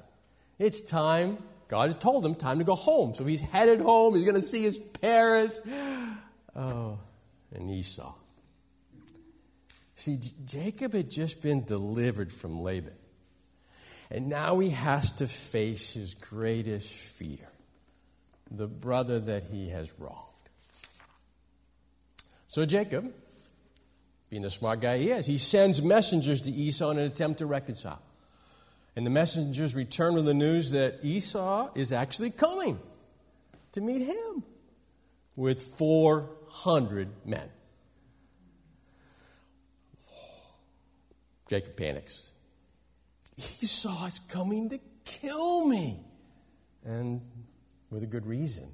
It's 0.60 0.82
time. 0.82 1.38
God 1.70 1.90
had 1.90 2.02
told 2.02 2.26
him 2.26 2.36
time 2.36 2.58
to 2.58 2.66
go 2.66 2.76
home. 2.76 3.14
So 3.14 3.24
he's 3.24 3.40
headed 3.40 3.80
home. 3.80 4.14
He's 4.14 4.26
going 4.26 4.36
to 4.36 4.42
see 4.42 4.62
his 4.62 4.78
parents. 4.78 5.62
Oh, 6.60 6.98
and 7.54 7.70
Esau. 7.70 8.16
See, 9.94 10.20
Jacob 10.44 10.94
had 10.94 11.12
just 11.12 11.40
been 11.40 11.66
delivered 11.66 12.34
from 12.34 12.64
Laban. 12.64 12.96
And 14.10 14.28
now 14.28 14.58
he 14.58 14.72
has 14.72 15.12
to 15.14 15.28
face 15.28 15.94
his 15.94 16.16
greatest 16.16 16.92
fear 16.92 17.48
the 18.50 18.66
brother 18.66 19.20
that 19.20 19.44
he 19.44 19.70
has 19.70 19.94
wronged. 20.00 20.18
So 22.48 22.66
Jacob, 22.66 23.14
being 24.32 24.42
the 24.42 24.50
smart 24.50 24.82
guy 24.82 24.98
he 24.98 25.12
is, 25.12 25.28
he 25.28 25.38
sends 25.38 25.80
messengers 25.80 26.42
to 26.42 26.52
Esau 26.52 26.90
in 26.90 26.98
an 26.98 27.04
attempt 27.04 27.38
to 27.38 27.46
reconcile. 27.46 28.02
And 28.98 29.06
the 29.06 29.12
messengers 29.12 29.76
return 29.76 30.16
with 30.16 30.26
the 30.26 30.34
news 30.34 30.72
that 30.72 30.98
Esau 31.04 31.70
is 31.76 31.94
actually 31.94 32.32
coming 32.32 32.80
to 33.74 33.80
meet 33.80 34.02
him 34.02 34.44
with 35.36 35.62
400 35.62 37.08
men. 37.24 37.48
Jacob 41.48 41.78
panics. 41.78 42.32
Esau 43.38 44.08
is 44.08 44.18
coming 44.18 44.68
to 44.70 44.80
kill 45.06 45.68
me. 45.68 46.00
And 46.84 47.22
with 47.92 48.02
a 48.02 48.08
good 48.08 48.26
reason. 48.26 48.74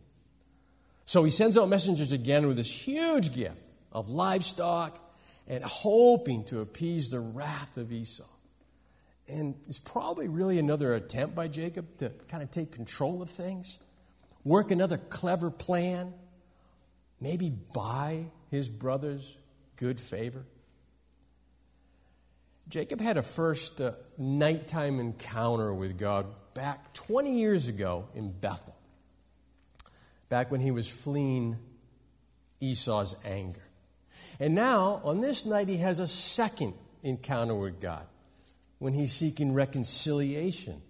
So 1.04 1.26
he 1.26 1.32
sends 1.32 1.58
out 1.58 1.68
messengers 1.68 2.14
again 2.14 2.48
with 2.48 2.56
this 2.56 2.72
huge 2.72 3.36
gift 3.36 3.62
of 3.92 4.08
livestock 4.08 4.98
and 5.50 5.66
hoping 5.66 6.46
to 6.46 6.62
appease 6.62 7.10
the 7.10 7.20
wrath 7.20 7.76
of 7.76 7.92
Esau. 7.92 8.24
And 9.28 9.56
it's 9.68 9.80
probably 9.80 10.28
really 10.28 10.60
another 10.60 10.94
attempt 10.94 11.36
by 11.36 11.48
Jacob 11.48 11.98
to 11.98 12.10
kind 12.28 12.44
of 12.44 12.52
take 12.52 12.72
control 12.72 13.22
of 13.22 13.30
things, 13.30 13.80
work 14.44 14.72
another 14.72 14.98
clever 14.98 15.50
plan, 15.50 16.14
maybe 17.22 17.50
buy 17.50 18.26
his 18.52 18.68
brother's 18.68 19.38
good 19.78 20.00
favor. 20.00 20.46
Jacob 22.68 23.00
had 23.00 23.18
a 23.18 23.24
first 23.24 23.80
uh, 23.82 23.92
nighttime 24.18 25.00
encounter 25.00 25.74
with 25.74 25.98
God 25.98 26.26
back 26.54 26.94
20 26.94 27.38
years 27.40 27.68
ago 27.68 28.08
in 28.14 28.32
Bethel, 28.32 28.76
back 30.30 30.52
when 30.52 30.62
he 30.62 30.72
was 30.72 30.90
fleeing 30.90 31.58
Esau's 32.60 33.16
anger. 33.26 33.62
And 34.40 34.56
now, 34.56 35.02
on 35.04 35.22
this 35.22 35.46
night, 35.46 35.68
he 35.68 35.78
has 35.78 36.00
a 36.00 36.08
second 36.08 36.74
encounter 37.04 37.56
with 37.56 37.80
God 37.80 38.06
when 38.84 38.92
he's 38.92 39.14
seeking 39.14 39.54
reconciliation 39.54 40.82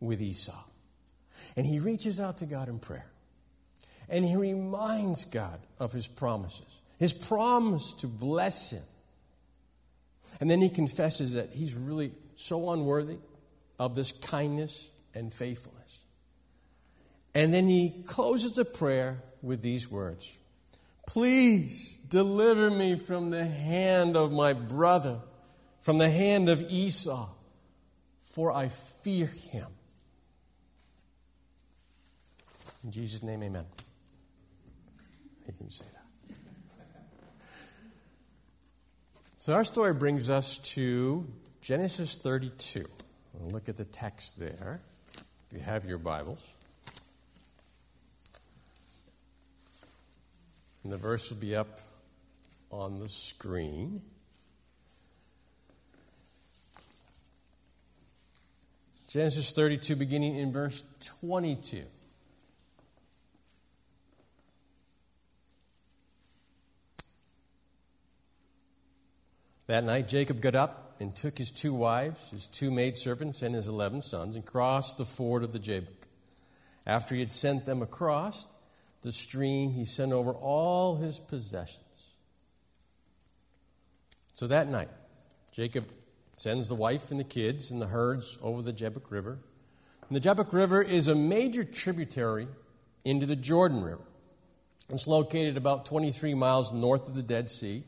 with 0.00 0.20
Esau. 0.20 0.64
And 1.56 1.64
he 1.64 1.78
reaches 1.78 2.20
out 2.20 2.36
to 2.38 2.44
God 2.44 2.68
in 2.68 2.78
prayer. 2.78 3.06
And 4.10 4.22
he 4.22 4.36
reminds 4.36 5.24
God 5.24 5.58
of 5.80 5.94
his 5.94 6.06
promises, 6.06 6.82
his 6.98 7.14
promise 7.14 7.94
to 8.00 8.06
bless 8.06 8.70
him. 8.70 8.82
And 10.40 10.50
then 10.50 10.60
he 10.60 10.68
confesses 10.68 11.32
that 11.32 11.54
he's 11.54 11.72
really 11.72 12.12
so 12.34 12.70
unworthy 12.72 13.16
of 13.78 13.94
this 13.94 14.12
kindness 14.12 14.90
and 15.14 15.32
faithfulness. 15.32 16.00
And 17.34 17.54
then 17.54 17.66
he 17.66 18.04
closes 18.06 18.52
the 18.52 18.66
prayer 18.66 19.22
with 19.40 19.62
these 19.62 19.90
words 19.90 20.36
Please 21.06 21.96
deliver 22.10 22.70
me 22.70 22.96
from 22.96 23.30
the 23.30 23.46
hand 23.46 24.18
of 24.18 24.32
my 24.32 24.52
brother 24.52 25.20
from 25.86 25.98
the 25.98 26.10
hand 26.10 26.48
of 26.48 26.68
Esau, 26.68 27.28
for 28.20 28.50
I 28.50 28.66
fear 28.66 29.26
him. 29.26 29.68
In 32.82 32.90
Jesus' 32.90 33.22
name, 33.22 33.40
amen. 33.40 33.66
He 35.46 35.52
can 35.52 35.70
say 35.70 35.84
that. 35.94 36.36
So 39.36 39.54
our 39.54 39.62
story 39.62 39.94
brings 39.94 40.28
us 40.28 40.58
to 40.74 41.24
Genesis 41.60 42.16
32. 42.16 42.84
We'll 43.34 43.52
look 43.52 43.68
at 43.68 43.76
the 43.76 43.84
text 43.84 44.40
there. 44.40 44.80
If 45.46 45.52
you 45.52 45.60
have 45.60 45.84
your 45.84 45.98
Bibles. 45.98 46.42
And 50.82 50.92
the 50.92 50.96
verse 50.96 51.30
will 51.30 51.36
be 51.36 51.54
up 51.54 51.78
on 52.72 52.98
the 52.98 53.08
screen. 53.08 54.02
Genesis 59.16 59.50
32, 59.50 59.96
beginning 59.96 60.36
in 60.36 60.52
verse 60.52 60.84
22. 61.22 61.84
That 69.68 69.84
night, 69.84 70.06
Jacob 70.06 70.42
got 70.42 70.54
up 70.54 70.96
and 71.00 71.16
took 71.16 71.38
his 71.38 71.50
two 71.50 71.72
wives, 71.72 72.28
his 72.28 72.46
two 72.46 72.70
maidservants, 72.70 73.40
and 73.40 73.54
his 73.54 73.66
eleven 73.66 74.02
sons, 74.02 74.36
and 74.36 74.44
crossed 74.44 74.98
the 74.98 75.06
ford 75.06 75.42
of 75.42 75.52
the 75.52 75.58
Jabbok. 75.58 76.08
After 76.86 77.14
he 77.14 77.22
had 77.22 77.32
sent 77.32 77.64
them 77.64 77.80
across 77.80 78.46
the 79.00 79.12
stream, 79.12 79.72
he 79.72 79.86
sent 79.86 80.12
over 80.12 80.34
all 80.34 80.96
his 80.96 81.18
possessions. 81.18 81.80
So 84.34 84.46
that 84.46 84.68
night, 84.68 84.90
Jacob 85.52 85.86
sends 86.36 86.68
the 86.68 86.74
wife 86.74 87.10
and 87.10 87.18
the 87.18 87.24
kids 87.24 87.70
and 87.70 87.80
the 87.80 87.86
herds 87.86 88.38
over 88.42 88.62
the 88.62 88.72
Jabbok 88.72 89.10
River. 89.10 89.38
And 90.08 90.14
the 90.14 90.20
Jabbok 90.20 90.52
River 90.52 90.82
is 90.82 91.08
a 91.08 91.14
major 91.14 91.64
tributary 91.64 92.46
into 93.04 93.26
the 93.26 93.36
Jordan 93.36 93.82
River. 93.82 94.04
It's 94.90 95.06
located 95.06 95.56
about 95.56 95.86
23 95.86 96.34
miles 96.34 96.72
north 96.72 97.08
of 97.08 97.14
the 97.14 97.22
Dead 97.22 97.48
Sea. 97.48 97.82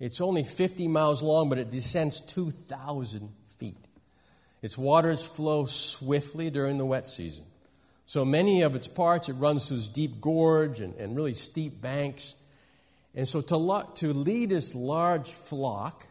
It's 0.00 0.20
only 0.20 0.44
50 0.44 0.88
miles 0.88 1.22
long, 1.22 1.48
but 1.48 1.58
it 1.58 1.70
descends 1.70 2.20
2,000 2.20 3.30
feet. 3.58 3.76
Its 4.62 4.78
waters 4.78 5.26
flow 5.26 5.66
swiftly 5.66 6.48
during 6.50 6.78
the 6.78 6.86
wet 6.86 7.08
season. 7.08 7.44
So 8.06 8.24
many 8.24 8.62
of 8.62 8.74
its 8.74 8.88
parts, 8.88 9.28
it 9.28 9.34
runs 9.34 9.68
through 9.68 9.78
this 9.78 9.88
deep 9.88 10.20
gorge 10.20 10.80
and, 10.80 10.94
and 10.94 11.16
really 11.16 11.34
steep 11.34 11.80
banks. 11.80 12.36
And 13.14 13.26
so 13.26 13.40
to, 13.42 13.86
to 13.96 14.12
lead 14.12 14.50
this 14.50 14.74
large 14.74 15.30
flock, 15.30 16.06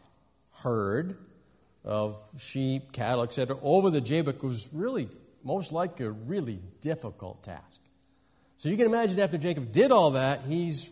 herd 0.62 1.18
of 1.84 2.22
sheep, 2.38 2.92
cattle, 2.92 3.24
etc., 3.24 3.58
over 3.62 3.90
the 3.90 4.02
Jabbok 4.02 4.44
was 4.44 4.70
really 4.72 5.10
most 5.44 5.72
likely 5.72 6.06
a 6.06 6.12
really 6.12 6.60
difficult 6.82 7.44
task. 7.44 7.82
So 8.58 8.70
you 8.70 8.78
can 8.78 8.86
imagine 8.86 9.20
after 9.20 9.38
Jacob 9.38 9.72
did 9.72 9.92
all 9.92 10.12
that, 10.12 10.42
he's 10.48 10.90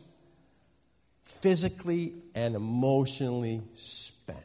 physically 1.24 2.14
and 2.36 2.56
emotionally 2.56 3.62
spent. 3.74 4.40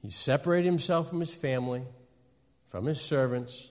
He 0.00 0.08
separated 0.08 0.66
himself 0.66 1.10
from 1.10 1.20
his 1.20 1.34
family, 1.34 1.82
from 2.66 2.86
his 2.86 3.00
servants, 3.00 3.70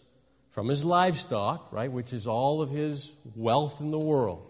from 0.51 0.67
his 0.67 0.85
livestock, 0.85 1.71
right, 1.71 1.91
which 1.91 2.13
is 2.13 2.27
all 2.27 2.61
of 2.61 2.69
his 2.69 3.13
wealth 3.35 3.81
in 3.81 3.89
the 3.89 3.99
world. 3.99 4.47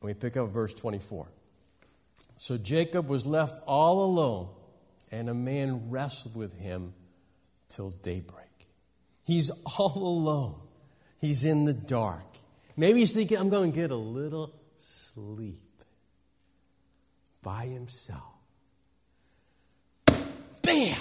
We 0.00 0.14
pick 0.14 0.36
up 0.36 0.50
verse 0.50 0.72
24. 0.74 1.26
So 2.48 2.56
Jacob 2.56 3.08
was 3.08 3.26
left 3.26 3.60
all 3.66 4.06
alone, 4.06 4.48
and 5.12 5.28
a 5.28 5.34
man 5.34 5.90
wrestled 5.90 6.34
with 6.34 6.58
him 6.58 6.94
till 7.68 7.90
daybreak. 7.90 8.46
He's 9.26 9.50
all 9.78 9.98
alone. 9.98 10.54
He's 11.18 11.44
in 11.44 11.66
the 11.66 11.74
dark. 11.74 12.24
Maybe 12.74 13.00
he's 13.00 13.12
thinking, 13.12 13.36
I'm 13.36 13.50
going 13.50 13.72
to 13.72 13.76
get 13.76 13.90
a 13.90 13.96
little 13.96 14.54
sleep 14.78 15.82
by 17.42 17.66
himself. 17.66 18.22
Bam! 20.62 20.96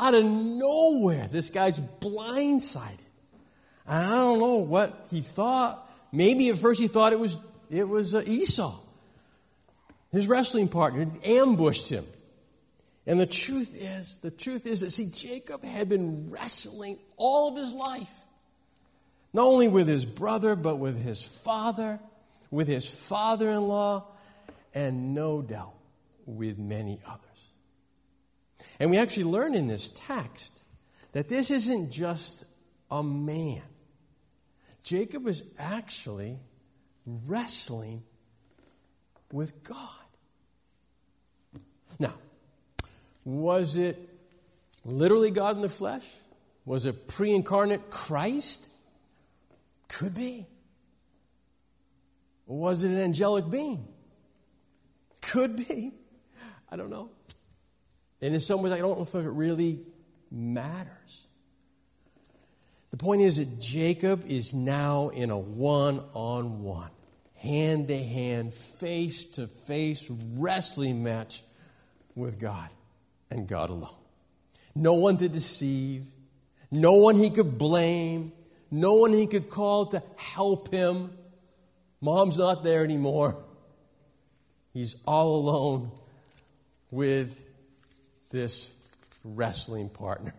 Out 0.00 0.14
of 0.14 0.24
nowhere, 0.24 1.28
this 1.30 1.48
guy's 1.48 1.78
blindsided. 1.78 2.98
And 3.86 4.04
I 4.04 4.10
don't 4.16 4.40
know 4.40 4.56
what 4.56 5.06
he 5.12 5.20
thought. 5.20 5.88
Maybe 6.10 6.48
at 6.48 6.58
first 6.58 6.80
he 6.80 6.88
thought 6.88 7.12
it 7.12 7.20
was 7.20 7.38
it 7.70 7.88
was 7.88 8.16
uh, 8.16 8.24
Esau. 8.26 8.80
His 10.12 10.28
wrestling 10.28 10.68
partner 10.68 11.06
ambushed 11.24 11.90
him. 11.90 12.04
And 13.06 13.20
the 13.20 13.26
truth 13.26 13.74
is, 13.74 14.18
the 14.18 14.30
truth 14.30 14.66
is 14.66 14.80
that, 14.80 14.90
see, 14.90 15.10
Jacob 15.10 15.64
had 15.64 15.88
been 15.88 16.30
wrestling 16.30 16.98
all 17.16 17.48
of 17.48 17.56
his 17.56 17.72
life. 17.72 18.12
Not 19.32 19.46
only 19.46 19.68
with 19.68 19.86
his 19.86 20.04
brother, 20.04 20.56
but 20.56 20.76
with 20.76 21.00
his 21.02 21.22
father, 21.22 22.00
with 22.50 22.68
his 22.68 22.88
father 22.88 23.50
in 23.50 23.68
law, 23.68 24.06
and 24.74 25.14
no 25.14 25.42
doubt 25.42 25.74
with 26.24 26.58
many 26.58 27.00
others. 27.06 27.20
And 28.80 28.90
we 28.90 28.98
actually 28.98 29.24
learn 29.24 29.54
in 29.54 29.68
this 29.68 29.88
text 29.88 30.62
that 31.12 31.28
this 31.28 31.50
isn't 31.50 31.92
just 31.92 32.44
a 32.90 33.02
man. 33.02 33.62
Jacob 34.82 35.26
is 35.26 35.44
actually 35.58 36.38
wrestling 37.06 38.02
with 39.36 39.62
God. 39.62 39.76
Now, 41.98 42.14
was 43.22 43.76
it 43.76 43.96
literally 44.82 45.30
God 45.30 45.56
in 45.56 45.62
the 45.62 45.68
flesh? 45.68 46.04
Was 46.64 46.86
it 46.86 47.06
pre 47.06 47.34
incarnate 47.34 47.90
Christ? 47.90 48.66
Could 49.88 50.14
be. 50.14 50.46
Was 52.46 52.82
it 52.82 52.90
an 52.90 52.98
angelic 52.98 53.50
being? 53.50 53.86
Could 55.20 55.56
be. 55.56 55.92
I 56.70 56.76
don't 56.76 56.90
know. 56.90 57.10
And 58.22 58.32
in 58.32 58.40
some 58.40 58.62
ways, 58.62 58.72
I 58.72 58.78
don't 58.78 58.96
know 58.96 59.02
if 59.02 59.14
it 59.14 59.20
really 59.28 59.80
matters. 60.30 61.26
The 62.90 62.96
point 62.96 63.20
is 63.20 63.36
that 63.36 63.60
Jacob 63.60 64.24
is 64.26 64.54
now 64.54 65.10
in 65.10 65.28
a 65.28 65.38
one 65.38 66.02
on 66.14 66.62
one, 66.62 66.90
hand 67.46 67.88
to 67.88 67.96
hand, 67.96 68.52
face 68.52 69.26
to 69.26 69.46
face 69.46 70.10
wrestling 70.10 71.02
match 71.02 71.42
with 72.14 72.38
God 72.38 72.68
and 73.30 73.46
God 73.46 73.70
alone. 73.70 73.94
No 74.74 74.94
one 74.94 75.16
to 75.18 75.28
deceive, 75.28 76.04
no 76.70 76.94
one 76.94 77.14
he 77.16 77.30
could 77.30 77.56
blame, 77.58 78.32
no 78.70 78.94
one 78.94 79.12
he 79.12 79.26
could 79.26 79.48
call 79.48 79.86
to 79.86 80.02
help 80.16 80.72
him. 80.72 81.12
Mom's 82.00 82.38
not 82.38 82.62
there 82.62 82.84
anymore. 82.84 83.42
He's 84.74 84.96
all 85.06 85.36
alone 85.36 85.90
with 86.90 87.42
this 88.30 88.74
wrestling 89.24 89.88
partner. 89.88 90.34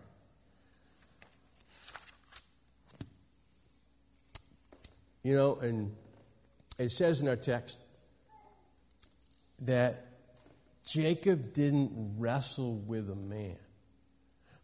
You 5.24 5.34
know, 5.34 5.56
and 5.56 5.94
it 6.78 6.90
says 6.90 7.20
in 7.20 7.28
our 7.28 7.36
text 7.36 7.76
that 9.62 10.06
Jacob 10.86 11.52
didn't 11.52 11.90
wrestle 12.16 12.76
with 12.76 13.10
a 13.10 13.16
man, 13.16 13.58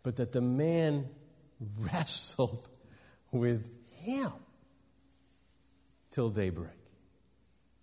but 0.03 0.17
that 0.17 0.33
the 0.33 0.41
man 0.41 1.09
wrestled 1.81 2.71
with 3.33 3.69
him 3.91 4.33
till 6.11 6.31
daybreak. 6.31 6.71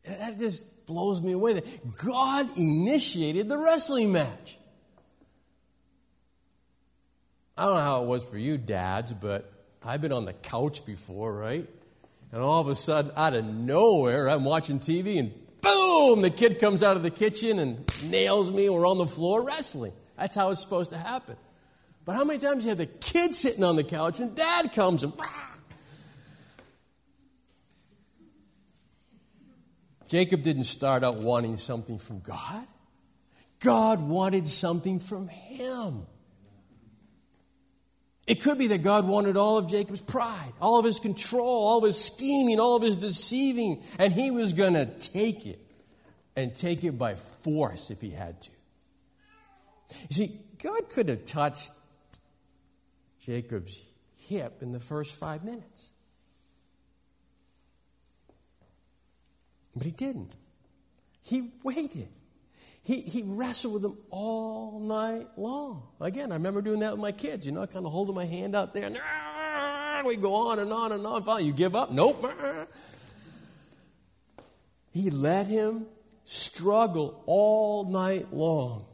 That 0.04 0.40
just 0.40 0.86
blows 0.88 1.22
me 1.22 1.34
away. 1.34 1.54
That 1.54 1.96
God 1.98 2.58
initiated 2.58 3.48
the 3.48 3.58
wrestling 3.58 4.12
match. 4.12 4.58
I 7.56 7.66
don't 7.66 7.76
know 7.76 7.82
how 7.82 8.04
it 8.04 8.08
was 8.08 8.26
for 8.26 8.40
you, 8.40 8.58
dads, 8.58 9.14
but 9.14 9.52
I've 9.84 10.02
been 10.02 10.14
on 10.14 10.26
the 10.26 10.34
couch 10.34 10.86
before, 10.86 11.36
right? 11.36 11.70
And 12.32 12.42
all 12.42 12.62
of 12.62 12.68
a 12.68 12.76
sudden, 12.76 13.12
out 13.16 13.34
of 13.34 13.46
nowhere, 13.46 14.30
I'm 14.30 14.46
watching 14.46 14.80
TV 14.80 15.20
and 15.20 15.34
boom, 15.62 16.22
the 16.22 16.30
kid 16.30 16.60
comes 16.60 16.82
out 16.82 16.96
of 16.96 17.04
the 17.04 17.12
kitchen 17.12 17.60
and 17.60 18.10
nails 18.10 18.52
me. 18.52 18.70
We're 18.70 18.88
on 18.88 18.98
the 18.98 19.08
floor 19.08 19.44
wrestling. 19.44 19.94
That's 20.18 20.36
how 20.36 20.50
it's 20.52 20.62
supposed 20.62 20.92
to 20.92 20.98
happen. 20.98 21.36
But 22.06 22.16
how 22.16 22.24
many 22.24 22.40
times 22.40 22.64
you 22.64 22.70
have 22.70 22.78
the 22.78 22.86
kid 22.86 23.34
sitting 23.34 23.64
on 23.64 23.76
the 23.76 23.84
couch 23.84 24.20
and 24.20 24.36
dad 24.36 24.74
comes 24.74 25.04
and. 25.04 25.14
Jacob 30.08 30.42
didn't 30.42 30.66
start 30.66 31.06
out 31.06 31.18
wanting 31.18 31.56
something 31.56 31.98
from 31.98 32.20
God. 32.20 32.68
God 33.60 34.02
wanted 34.02 34.48
something 34.48 35.00
from 35.00 35.30
him. 35.30 36.06
It 38.28 38.42
could 38.42 38.58
be 38.58 38.68
that 38.68 38.84
God 38.84 39.08
wanted 39.08 39.36
all 39.36 39.58
of 39.58 39.68
Jacob's 39.68 40.02
pride, 40.02 40.54
all 40.62 40.78
of 40.78 40.86
his 40.86 41.00
control, 41.00 41.68
all 41.68 41.80
of 41.80 41.84
his 41.84 42.02
scheming, 42.02 42.60
all 42.60 42.76
of 42.76 42.84
his 42.84 42.98
deceiving, 42.98 43.84
and 43.98 44.14
he 44.14 44.30
was 44.32 44.54
going 44.54 44.74
to 44.74 44.86
take 44.86 45.48
it 45.48 45.60
and 46.36 46.56
take 46.56 46.84
it 46.84 46.98
by 46.98 47.16
force 47.16 47.90
if 47.90 48.00
he 48.00 48.12
had 48.12 48.42
to. 48.42 48.52
You 50.10 50.16
see, 50.16 50.40
God 50.62 50.90
could 50.90 51.10
have 51.10 51.26
touched 51.26 51.72
Jacob's 53.20 53.84
hip 54.16 54.62
in 54.62 54.72
the 54.72 54.80
first 54.80 55.16
five 55.16 55.44
minutes. 55.44 55.92
But 59.76 59.86
he 59.86 59.92
didn't. 59.92 60.36
He 61.24 61.52
waited. 61.64 62.10
He, 62.84 63.02
he 63.02 63.22
wrestled 63.24 63.76
with 63.76 63.84
them 63.84 63.98
all 64.10 64.80
night 64.80 65.28
long. 65.38 65.84
Again, 66.00 66.32
I 66.32 66.36
remember 66.36 66.62
doing 66.62 66.80
that 66.80 66.92
with 66.92 67.00
my 67.00 67.12
kids, 67.12 67.46
you 67.46 67.52
know, 67.52 67.66
kind 67.68 67.86
of 67.86 67.92
holding 67.92 68.16
my 68.16 68.26
hand 68.26 68.56
out 68.56 68.74
there, 68.74 68.86
and 68.86 68.98
ah, 69.00 70.02
we 70.06 70.16
go 70.16 70.34
on 70.34 70.60
and 70.60 70.74
on 70.74 70.92
and 70.92 71.06
on. 71.06 71.24
Finally, 71.24 71.46
you 71.46 71.54
give 71.54 71.76
up? 71.76 71.92
Nope. 71.92 72.26
He 74.92 75.10
let 75.10 75.48
him 75.48 75.86
struggle 76.26 77.24
all 77.26 77.86
night 77.90 78.34
long. 78.34 78.86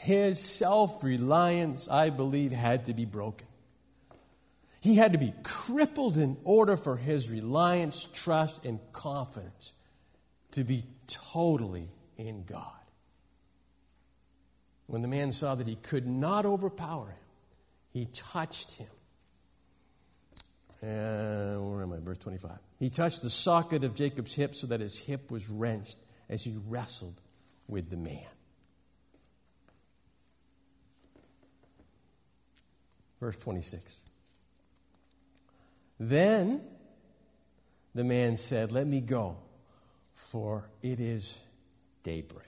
His 0.00 0.38
self 0.40 1.02
reliance, 1.02 1.88
I 1.88 2.10
believe, 2.10 2.52
had 2.52 2.86
to 2.86 2.94
be 2.94 3.04
broken. 3.04 3.46
He 4.80 4.96
had 4.96 5.12
to 5.12 5.18
be 5.18 5.32
crippled 5.42 6.16
in 6.16 6.36
order 6.44 6.76
for 6.76 6.96
his 6.96 7.30
reliance, 7.30 8.06
trust, 8.12 8.64
and 8.64 8.78
confidence 8.92 9.72
to 10.52 10.64
be 10.64 10.84
totally 11.06 11.88
in 12.16 12.44
God. 12.44 12.75
When 14.86 15.02
the 15.02 15.08
man 15.08 15.32
saw 15.32 15.54
that 15.54 15.66
he 15.66 15.76
could 15.76 16.06
not 16.06 16.46
overpower 16.46 17.08
him, 17.08 17.16
he 17.90 18.06
touched 18.06 18.72
him. 18.72 18.88
And 20.82 21.72
where 21.72 21.82
am 21.82 21.92
I? 21.92 21.98
Verse 21.98 22.18
25. 22.18 22.58
He 22.78 22.90
touched 22.90 23.22
the 23.22 23.30
socket 23.30 23.82
of 23.82 23.94
Jacob's 23.94 24.34
hip 24.34 24.54
so 24.54 24.66
that 24.68 24.80
his 24.80 24.98
hip 24.98 25.30
was 25.30 25.48
wrenched 25.48 25.96
as 26.28 26.44
he 26.44 26.56
wrestled 26.68 27.20
with 27.66 27.90
the 27.90 27.96
man. 27.96 28.26
Verse 33.18 33.36
26. 33.36 34.02
Then 35.98 36.60
the 37.94 38.04
man 38.04 38.36
said, 38.36 38.70
Let 38.70 38.86
me 38.86 39.00
go, 39.00 39.38
for 40.14 40.68
it 40.82 41.00
is 41.00 41.40
daybreak. 42.02 42.44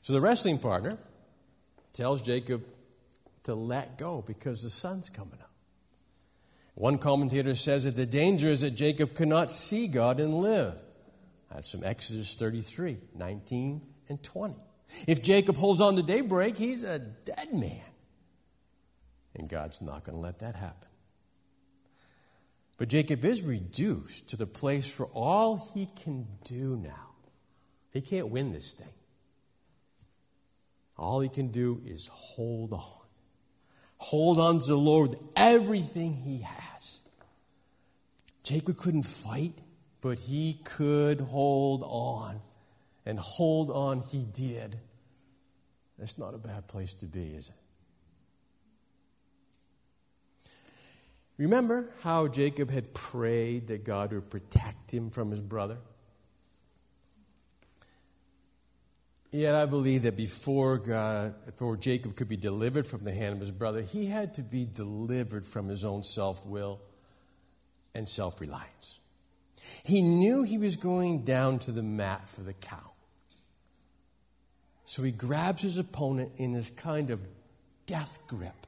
So 0.00 0.14
the 0.14 0.20
wrestling 0.20 0.58
partner 0.58 0.98
tells 1.92 2.22
Jacob 2.22 2.64
to 3.44 3.54
let 3.54 3.98
go 3.98 4.22
because 4.26 4.62
the 4.62 4.70
sun's 4.70 5.08
coming 5.08 5.38
up. 5.40 5.50
One 6.74 6.98
commentator 6.98 7.54
says 7.54 7.84
that 7.84 7.96
the 7.96 8.06
danger 8.06 8.48
is 8.48 8.62
that 8.62 8.70
Jacob 8.70 9.14
cannot 9.14 9.52
see 9.52 9.86
God 9.86 10.20
and 10.20 10.34
live. 10.34 10.74
That's 11.50 11.70
from 11.70 11.84
Exodus 11.84 12.34
33 12.34 12.96
19 13.14 13.82
and 14.08 14.22
20. 14.22 14.54
If 15.06 15.22
Jacob 15.22 15.56
holds 15.56 15.80
on 15.80 15.96
to 15.96 16.02
daybreak, 16.02 16.56
he's 16.56 16.84
a 16.84 16.98
dead 16.98 17.52
man. 17.52 17.82
And 19.34 19.48
God's 19.48 19.80
not 19.80 20.04
going 20.04 20.16
to 20.16 20.22
let 20.22 20.38
that 20.40 20.54
happen. 20.56 20.88
But 22.78 22.88
Jacob 22.88 23.24
is 23.24 23.42
reduced 23.42 24.28
to 24.30 24.36
the 24.36 24.46
place 24.46 24.98
where 24.98 25.08
all 25.12 25.70
he 25.74 25.88
can 26.02 26.26
do 26.44 26.76
now, 26.76 27.10
he 27.92 28.00
can't 28.00 28.28
win 28.28 28.52
this 28.52 28.72
thing. 28.72 28.92
All 31.02 31.20
he 31.20 31.28
can 31.28 31.48
do 31.48 31.82
is 31.84 32.08
hold 32.12 32.72
on. 32.72 33.06
Hold 33.98 34.38
on 34.38 34.60
to 34.60 34.66
the 34.66 34.76
Lord 34.76 35.10
with 35.10 35.24
everything 35.36 36.14
he 36.14 36.42
has. 36.42 36.98
Jacob 38.42 38.76
couldn't 38.76 39.02
fight, 39.02 39.60
but 40.00 40.18
he 40.18 40.60
could 40.64 41.20
hold 41.20 41.82
on. 41.84 42.40
And 43.04 43.18
hold 43.18 43.70
on 43.70 44.00
he 44.00 44.24
did. 44.24 44.78
That's 45.98 46.18
not 46.18 46.34
a 46.34 46.38
bad 46.38 46.68
place 46.68 46.94
to 46.94 47.06
be, 47.06 47.34
is 47.34 47.48
it? 47.48 47.54
Remember 51.36 51.88
how 52.02 52.28
Jacob 52.28 52.70
had 52.70 52.94
prayed 52.94 53.66
that 53.68 53.84
God 53.84 54.12
would 54.12 54.30
protect 54.30 54.92
him 54.92 55.10
from 55.10 55.32
his 55.32 55.40
brother? 55.40 55.78
Yet 59.32 59.54
I 59.54 59.64
believe 59.64 60.02
that 60.02 60.14
before 60.14 60.76
God, 60.76 61.46
before 61.46 61.78
Jacob 61.78 62.16
could 62.16 62.28
be 62.28 62.36
delivered 62.36 62.86
from 62.86 63.02
the 63.02 63.12
hand 63.12 63.32
of 63.32 63.40
his 63.40 63.50
brother, 63.50 63.80
he 63.80 64.06
had 64.06 64.34
to 64.34 64.42
be 64.42 64.66
delivered 64.70 65.46
from 65.46 65.68
his 65.68 65.86
own 65.86 66.02
self 66.02 66.44
will 66.44 66.80
and 67.94 68.06
self 68.06 68.42
reliance. 68.42 69.00
He 69.84 70.02
knew 70.02 70.42
he 70.42 70.58
was 70.58 70.76
going 70.76 71.24
down 71.24 71.58
to 71.60 71.72
the 71.72 71.82
mat 71.82 72.28
for 72.28 72.42
the 72.42 72.52
count. 72.52 72.82
So 74.84 75.02
he 75.02 75.12
grabs 75.12 75.62
his 75.62 75.78
opponent 75.78 76.32
in 76.36 76.52
this 76.52 76.68
kind 76.68 77.08
of 77.08 77.24
death 77.86 78.18
grip, 78.26 78.66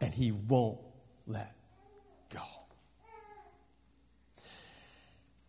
and 0.00 0.14
he 0.14 0.30
won't 0.30 0.78
let 1.26 1.52
go. 2.32 2.44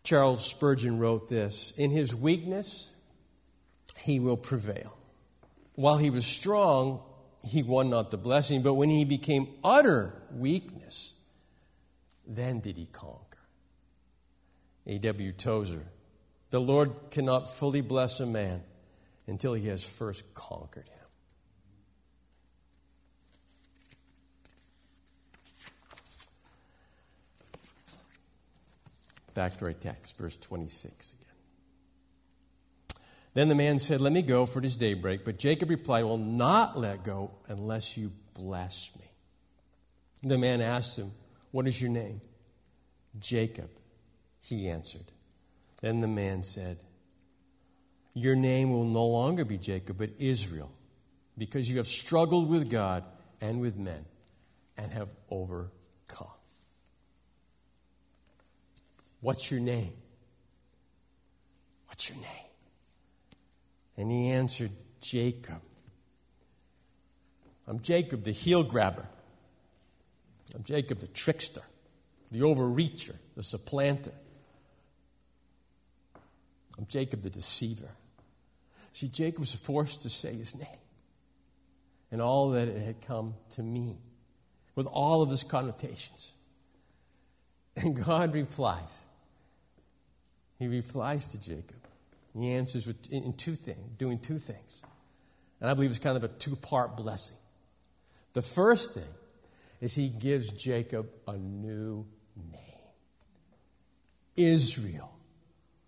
Charles 0.02 0.44
Spurgeon 0.44 0.98
wrote 0.98 1.28
this 1.28 1.72
In 1.76 1.92
his 1.92 2.12
weakness, 2.12 2.90
he 4.00 4.18
will 4.18 4.36
prevail. 4.36 4.96
While 5.74 5.98
he 5.98 6.10
was 6.10 6.26
strong, 6.26 7.00
he 7.44 7.62
won 7.62 7.90
not 7.90 8.10
the 8.10 8.18
blessing, 8.18 8.62
but 8.62 8.74
when 8.74 8.90
he 8.90 9.04
became 9.04 9.48
utter 9.62 10.12
weakness, 10.32 11.16
then 12.26 12.60
did 12.60 12.76
he 12.76 12.86
conquer. 12.86 13.38
A.W. 14.86 15.32
Tozer, 15.32 15.86
the 16.50 16.60
Lord 16.60 16.92
cannot 17.10 17.48
fully 17.48 17.80
bless 17.80 18.20
a 18.20 18.26
man 18.26 18.62
until 19.26 19.54
he 19.54 19.68
has 19.68 19.84
first 19.84 20.34
conquered 20.34 20.88
him. 20.88 20.96
Back 29.34 29.56
to 29.58 29.66
our 29.66 29.72
text, 29.72 30.18
verse 30.18 30.36
26 30.36 31.12
again. 31.12 31.19
Then 33.32 33.48
the 33.48 33.54
man 33.54 33.78
said, 33.78 34.00
Let 34.00 34.12
me 34.12 34.22
go, 34.22 34.46
for 34.46 34.58
it 34.58 34.64
is 34.64 34.76
daybreak. 34.76 35.24
But 35.24 35.38
Jacob 35.38 35.70
replied, 35.70 36.00
I 36.00 36.04
will 36.04 36.18
not 36.18 36.78
let 36.78 37.04
go 37.04 37.30
unless 37.48 37.96
you 37.96 38.12
bless 38.34 38.90
me. 38.98 39.04
The 40.22 40.38
man 40.38 40.60
asked 40.60 40.98
him, 40.98 41.12
What 41.50 41.66
is 41.66 41.80
your 41.80 41.90
name? 41.90 42.20
Jacob, 43.18 43.70
he 44.40 44.68
answered. 44.68 45.12
Then 45.80 46.00
the 46.00 46.08
man 46.08 46.42
said, 46.42 46.78
Your 48.14 48.34
name 48.34 48.72
will 48.72 48.84
no 48.84 49.06
longer 49.06 49.44
be 49.44 49.58
Jacob, 49.58 49.98
but 49.98 50.10
Israel, 50.18 50.72
because 51.38 51.70
you 51.70 51.78
have 51.78 51.86
struggled 51.86 52.48
with 52.48 52.68
God 52.68 53.04
and 53.40 53.60
with 53.60 53.76
men 53.76 54.04
and 54.76 54.92
have 54.92 55.14
overcome. 55.30 55.70
What's 59.20 59.50
your 59.50 59.60
name? 59.60 59.92
What's 61.86 62.08
your 62.08 62.18
name? 62.18 62.49
And 64.00 64.10
he 64.10 64.28
answered, 64.28 64.70
Jacob. 65.02 65.60
I'm 67.68 67.80
Jacob, 67.80 68.24
the 68.24 68.32
heel 68.32 68.64
grabber. 68.64 69.06
I'm 70.54 70.64
Jacob, 70.64 71.00
the 71.00 71.06
trickster, 71.06 71.60
the 72.32 72.40
overreacher, 72.40 73.14
the 73.36 73.42
supplanter. 73.42 74.14
I'm 76.78 76.86
Jacob, 76.86 77.20
the 77.20 77.28
deceiver. 77.28 77.90
See, 78.92 79.08
Jacob 79.08 79.40
was 79.40 79.52
forced 79.52 80.00
to 80.00 80.08
say 80.08 80.32
his 80.32 80.54
name 80.54 80.66
and 82.10 82.22
all 82.22 82.48
that 82.52 82.68
it 82.68 82.80
had 82.80 83.02
come 83.02 83.34
to 83.50 83.62
mean, 83.62 83.98
with 84.76 84.86
all 84.86 85.20
of 85.20 85.30
its 85.30 85.44
connotations. 85.44 86.32
And 87.76 88.02
God 88.02 88.32
replies, 88.32 89.04
he 90.58 90.68
replies 90.68 91.32
to 91.32 91.40
Jacob. 91.40 91.79
He 92.38 92.52
answers 92.52 92.86
with, 92.86 93.12
in 93.12 93.32
two 93.32 93.54
things, 93.54 93.96
doing 93.98 94.18
two 94.18 94.38
things. 94.38 94.82
And 95.60 95.68
I 95.68 95.74
believe 95.74 95.90
it's 95.90 95.98
kind 95.98 96.16
of 96.16 96.24
a 96.24 96.28
two 96.28 96.56
part 96.56 96.96
blessing. 96.96 97.36
The 98.32 98.42
first 98.42 98.94
thing 98.94 99.02
is 99.80 99.94
he 99.94 100.08
gives 100.08 100.50
Jacob 100.52 101.10
a 101.26 101.36
new 101.36 102.06
name 102.36 102.60
Israel. 104.36 105.12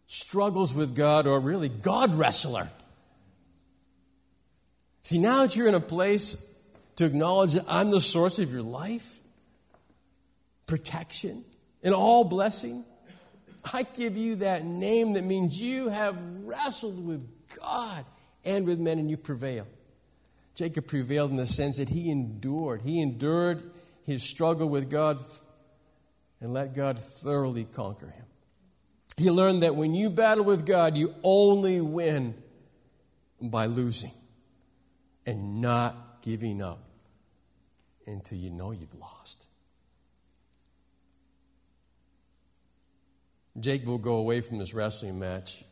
Struggles 0.06 0.74
with 0.74 0.94
God, 0.94 1.26
or 1.26 1.40
really 1.40 1.70
God 1.70 2.14
wrestler. 2.14 2.68
See, 5.02 5.18
now 5.18 5.42
that 5.42 5.56
you're 5.56 5.68
in 5.68 5.74
a 5.74 5.80
place 5.80 6.48
to 6.96 7.06
acknowledge 7.06 7.54
that 7.54 7.64
I'm 7.66 7.90
the 7.90 8.00
source 8.00 8.38
of 8.38 8.52
your 8.52 8.62
life, 8.62 9.18
protection, 10.66 11.44
and 11.82 11.94
all 11.94 12.24
blessing, 12.24 12.84
I 13.72 13.84
give 13.84 14.16
you 14.16 14.36
that 14.36 14.64
name 14.64 15.12
that 15.12 15.24
means 15.24 15.60
you 15.60 15.88
have 15.88 16.20
wrestled 16.44 17.04
with 17.04 17.28
God 17.60 18.04
and 18.44 18.66
with 18.66 18.78
men 18.78 18.98
and 18.98 19.10
you 19.10 19.16
prevail. 19.16 19.66
Jacob 20.54 20.86
prevailed 20.86 21.30
in 21.30 21.36
the 21.36 21.46
sense 21.46 21.78
that 21.78 21.88
he 21.88 22.10
endured. 22.10 22.82
He 22.82 23.00
endured 23.00 23.70
his 24.04 24.22
struggle 24.22 24.68
with 24.68 24.90
God 24.90 25.20
and 26.40 26.52
let 26.52 26.74
God 26.74 26.98
thoroughly 27.00 27.64
conquer 27.64 28.06
him. 28.06 28.24
He 29.16 29.30
learned 29.30 29.62
that 29.62 29.76
when 29.76 29.94
you 29.94 30.10
battle 30.10 30.44
with 30.44 30.66
God, 30.66 30.96
you 30.96 31.14
only 31.22 31.80
win 31.80 32.34
by 33.40 33.66
losing 33.66 34.12
and 35.24 35.60
not 35.60 36.22
giving 36.22 36.62
up 36.62 36.80
until 38.06 38.38
you 38.38 38.50
know 38.50 38.72
you've 38.72 38.94
lost. 38.94 39.46
Jake 43.58 43.86
will 43.86 43.98
go 43.98 44.16
away 44.16 44.40
from 44.40 44.58
this 44.58 44.72
wrestling 44.72 45.18
match 45.18 45.64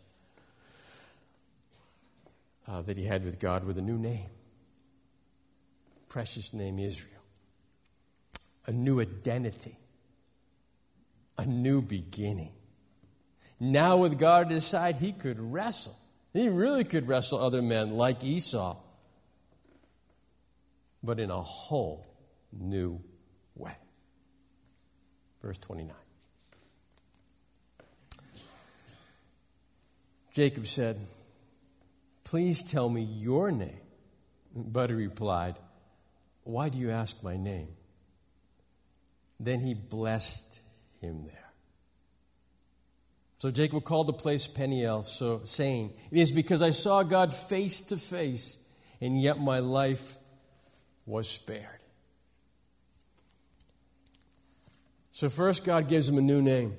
uh, 2.68 2.82
that 2.82 2.96
he 2.96 3.04
had 3.04 3.24
with 3.24 3.38
God 3.38 3.64
with 3.64 3.78
a 3.78 3.82
new 3.82 3.98
name. 3.98 4.28
Precious 6.08 6.52
name 6.52 6.78
Israel. 6.78 7.22
A 8.66 8.72
new 8.72 9.00
identity. 9.00 9.76
A 11.38 11.46
new 11.46 11.80
beginning. 11.80 12.52
Now, 13.58 13.98
with 13.98 14.18
God 14.18 14.46
at 14.46 14.52
his 14.52 14.66
side, 14.66 14.96
he 14.96 15.12
could 15.12 15.38
wrestle. 15.38 15.96
He 16.32 16.48
really 16.48 16.84
could 16.84 17.08
wrestle 17.08 17.38
other 17.38 17.60
men 17.60 17.96
like 17.96 18.22
Esau, 18.24 18.76
but 21.02 21.18
in 21.18 21.30
a 21.30 21.42
whole 21.42 22.06
new 22.52 23.00
way. 23.54 23.76
Verse 25.42 25.58
29. 25.58 25.94
Jacob 30.40 30.66
said, 30.66 30.98
Please 32.24 32.62
tell 32.62 32.88
me 32.88 33.02
your 33.02 33.52
name. 33.52 33.82
But 34.56 34.88
he 34.88 34.96
replied, 34.96 35.56
Why 36.44 36.70
do 36.70 36.78
you 36.78 36.88
ask 36.90 37.22
my 37.22 37.36
name? 37.36 37.68
Then 39.38 39.60
he 39.60 39.74
blessed 39.74 40.62
him 41.02 41.24
there. 41.26 41.50
So 43.36 43.50
Jacob 43.50 43.84
called 43.84 44.06
the 44.06 44.14
place 44.14 44.46
Peniel, 44.46 45.02
so 45.02 45.42
saying, 45.44 45.92
It 46.10 46.18
is 46.18 46.32
because 46.32 46.62
I 46.62 46.70
saw 46.70 47.02
God 47.02 47.34
face 47.34 47.82
to 47.82 47.98
face, 47.98 48.56
and 48.98 49.20
yet 49.20 49.38
my 49.38 49.58
life 49.58 50.16
was 51.04 51.28
spared. 51.28 51.80
So 55.12 55.28
first 55.28 55.66
God 55.66 55.86
gives 55.86 56.08
him 56.08 56.16
a 56.16 56.22
new 56.22 56.40
name. 56.40 56.76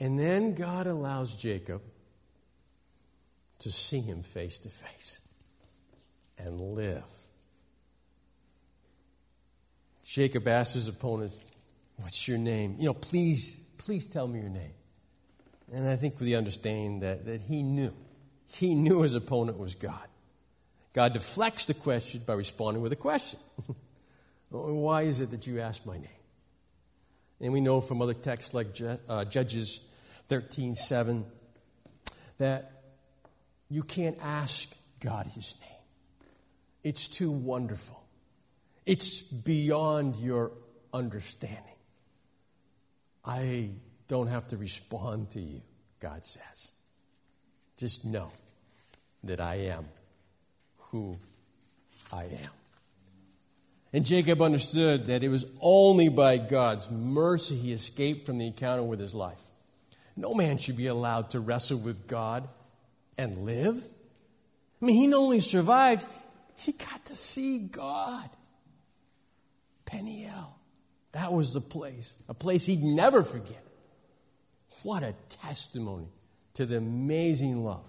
And 0.00 0.18
then 0.18 0.54
God 0.54 0.86
allows 0.86 1.36
Jacob 1.36 1.82
to 3.58 3.70
see 3.70 4.00
him 4.00 4.22
face 4.22 4.58
to 4.60 4.70
face 4.70 5.20
and 6.38 6.58
live. 6.58 7.04
Jacob 10.06 10.48
asked 10.48 10.74
his 10.74 10.88
opponent, 10.88 11.32
What's 11.96 12.26
your 12.26 12.38
name? 12.38 12.76
You 12.78 12.86
know, 12.86 12.94
please, 12.94 13.60
please 13.76 14.06
tell 14.06 14.26
me 14.26 14.40
your 14.40 14.48
name. 14.48 14.72
And 15.70 15.86
I 15.86 15.96
think 15.96 16.14
with 16.14 16.24
the 16.24 16.36
understanding 16.36 17.00
that, 17.00 17.26
that 17.26 17.42
he 17.42 17.62
knew. 17.62 17.92
He 18.50 18.74
knew 18.74 19.02
his 19.02 19.14
opponent 19.14 19.58
was 19.58 19.74
God. 19.74 20.08
God 20.94 21.12
deflects 21.12 21.66
the 21.66 21.74
question 21.74 22.22
by 22.24 22.32
responding 22.32 22.82
with 22.82 22.92
a 22.92 22.96
question 22.96 23.38
Why 24.48 25.02
is 25.02 25.20
it 25.20 25.30
that 25.30 25.46
you 25.46 25.60
ask 25.60 25.84
my 25.84 25.98
name? 25.98 26.08
And 27.40 27.52
we 27.52 27.60
know 27.60 27.80
from 27.80 28.02
other 28.02 28.14
texts 28.14 28.54
like 28.54 28.68
uh, 29.08 29.26
Judges 29.26 29.86
13 30.30 30.76
7 30.76 31.26
that 32.38 32.70
you 33.68 33.82
can't 33.82 34.16
ask 34.22 34.72
God 35.00 35.26
his 35.26 35.56
name. 35.60 35.70
It's 36.84 37.08
too 37.08 37.32
wonderful, 37.32 38.00
it's 38.86 39.22
beyond 39.22 40.16
your 40.16 40.52
understanding. 40.94 41.64
I 43.24 43.70
don't 44.06 44.28
have 44.28 44.46
to 44.48 44.56
respond 44.56 45.30
to 45.30 45.40
you, 45.40 45.62
God 45.98 46.24
says. 46.24 46.72
Just 47.76 48.04
know 48.04 48.30
that 49.24 49.40
I 49.40 49.56
am 49.56 49.86
who 50.78 51.16
I 52.12 52.24
am. 52.24 52.50
And 53.92 54.06
Jacob 54.06 54.40
understood 54.40 55.06
that 55.06 55.24
it 55.24 55.28
was 55.28 55.44
only 55.60 56.08
by 56.08 56.38
God's 56.38 56.88
mercy 56.88 57.56
he 57.56 57.72
escaped 57.72 58.26
from 58.26 58.38
the 58.38 58.46
encounter 58.46 58.84
with 58.84 59.00
his 59.00 59.14
life. 59.14 59.49
No 60.20 60.34
man 60.34 60.58
should 60.58 60.76
be 60.76 60.86
allowed 60.86 61.30
to 61.30 61.40
wrestle 61.40 61.78
with 61.78 62.06
God 62.06 62.46
and 63.16 63.40
live. 63.40 63.82
I 64.80 64.84
mean, 64.84 64.96
he 64.96 65.06
not 65.06 65.16
only 65.16 65.40
survived, 65.40 66.06
he 66.56 66.72
got 66.72 67.06
to 67.06 67.16
see 67.16 67.58
God. 67.58 68.28
Peniel. 69.86 70.58
That 71.12 71.32
was 71.32 71.54
the 71.54 71.60
place, 71.62 72.18
a 72.28 72.34
place 72.34 72.66
he'd 72.66 72.82
never 72.82 73.22
forget. 73.22 73.64
What 74.82 75.02
a 75.02 75.14
testimony 75.30 76.08
to 76.52 76.66
the 76.66 76.76
amazing 76.76 77.64
love 77.64 77.84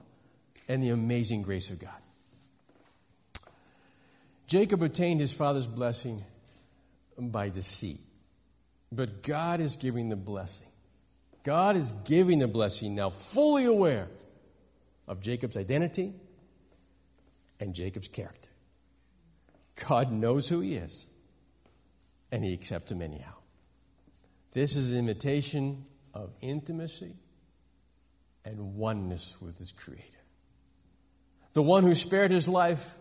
and 0.69 0.81
the 0.81 0.89
amazing 0.89 1.41
grace 1.41 1.69
of 1.69 1.79
God. 1.79 1.91
Jacob 4.47 4.81
obtained 4.83 5.19
his 5.19 5.33
father's 5.33 5.67
blessing 5.67 6.23
by 7.17 7.49
deceit, 7.49 7.99
but 8.89 9.21
God 9.21 9.59
is 9.59 9.75
giving 9.75 10.07
the 10.07 10.15
blessing. 10.15 10.70
God 11.43 11.75
is 11.75 11.91
giving 11.91 12.39
the 12.39 12.47
blessing 12.47 12.95
now, 12.95 13.09
fully 13.09 13.65
aware 13.65 14.07
of 15.07 15.21
Jacob's 15.21 15.57
identity 15.57 16.13
and 17.59 17.73
Jacob's 17.73 18.07
character. 18.07 18.49
God 19.87 20.11
knows 20.11 20.47
who 20.47 20.59
he 20.61 20.75
is, 20.75 21.07
and 22.31 22.43
he 22.43 22.53
accepts 22.53 22.91
him 22.91 23.01
anyhow. 23.01 23.33
This 24.53 24.75
is 24.75 24.91
an 24.91 24.99
invitation 24.99 25.85
of 26.13 26.35
intimacy 26.41 27.15
and 28.45 28.75
oneness 28.75 29.41
with 29.41 29.57
his 29.57 29.71
Creator. 29.71 30.05
The 31.53 31.61
one 31.61 31.83
who 31.83 31.95
spared 31.95 32.31
his 32.31 32.47
life 32.47 32.95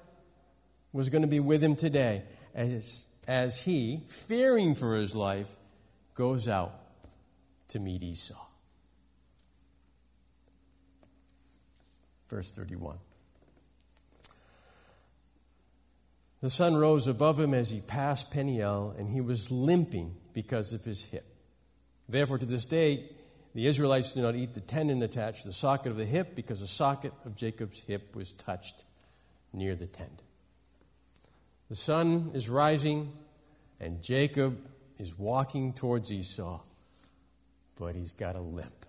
was 0.92 1.08
going 1.08 1.22
to 1.22 1.28
be 1.28 1.40
with 1.40 1.62
him 1.62 1.76
today 1.76 2.22
as, 2.54 3.06
as 3.28 3.62
he, 3.62 4.04
fearing 4.08 4.74
for 4.74 4.96
his 4.96 5.14
life, 5.14 5.56
goes 6.14 6.48
out 6.48 6.72
to 7.70 7.80
meet 7.80 8.02
Esau. 8.02 8.46
Verse 12.28 12.52
31. 12.52 12.98
The 16.40 16.50
sun 16.50 16.76
rose 16.76 17.06
above 17.06 17.38
him 17.38 17.52
as 17.52 17.70
he 17.70 17.80
passed 17.80 18.30
Peniel, 18.30 18.94
and 18.96 19.10
he 19.10 19.20
was 19.20 19.50
limping 19.50 20.14
because 20.32 20.72
of 20.72 20.84
his 20.84 21.04
hip. 21.04 21.26
Therefore, 22.08 22.38
to 22.38 22.46
this 22.46 22.66
day, 22.66 23.10
the 23.54 23.66
Israelites 23.66 24.14
do 24.14 24.22
not 24.22 24.36
eat 24.36 24.54
the 24.54 24.60
tendon 24.60 25.02
attached 25.02 25.42
to 25.42 25.48
the 25.48 25.54
socket 25.54 25.90
of 25.90 25.98
the 25.98 26.06
hip 26.06 26.34
because 26.34 26.60
the 26.60 26.66
socket 26.66 27.12
of 27.24 27.36
Jacob's 27.36 27.80
hip 27.80 28.14
was 28.16 28.32
touched 28.32 28.84
near 29.52 29.74
the 29.74 29.86
tendon. 29.86 30.24
The 31.68 31.76
sun 31.76 32.30
is 32.32 32.48
rising, 32.48 33.12
and 33.78 34.02
Jacob 34.02 34.58
is 34.98 35.18
walking 35.18 35.72
towards 35.72 36.12
Esau, 36.12 36.60
but 37.80 37.96
he's 37.96 38.12
got 38.12 38.36
a 38.36 38.40
limp. 38.40 38.84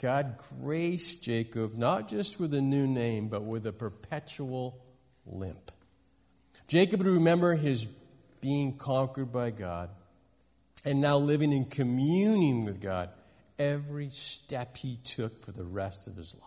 God 0.00 0.36
graced 0.60 1.24
Jacob 1.24 1.74
not 1.74 2.06
just 2.06 2.38
with 2.38 2.52
a 2.52 2.60
new 2.60 2.86
name, 2.86 3.28
but 3.28 3.42
with 3.42 3.66
a 3.66 3.72
perpetual 3.72 4.78
limp. 5.26 5.72
Jacob 6.68 7.00
would 7.00 7.08
remember 7.08 7.56
his 7.56 7.86
being 8.42 8.76
conquered 8.76 9.32
by 9.32 9.50
God 9.50 9.88
and 10.84 11.00
now 11.00 11.16
living 11.16 11.52
in 11.52 11.64
communion 11.64 12.64
with 12.64 12.78
God 12.78 13.08
every 13.58 14.10
step 14.10 14.76
he 14.76 14.98
took 15.02 15.42
for 15.42 15.50
the 15.50 15.64
rest 15.64 16.06
of 16.06 16.14
his 16.14 16.34
life. 16.34 16.44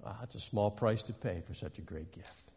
Wow, 0.00 0.16
that's 0.20 0.34
a 0.34 0.40
small 0.40 0.70
price 0.70 1.04
to 1.04 1.12
pay 1.12 1.42
for 1.46 1.54
such 1.54 1.78
a 1.78 1.82
great 1.82 2.10
gift. 2.12 2.52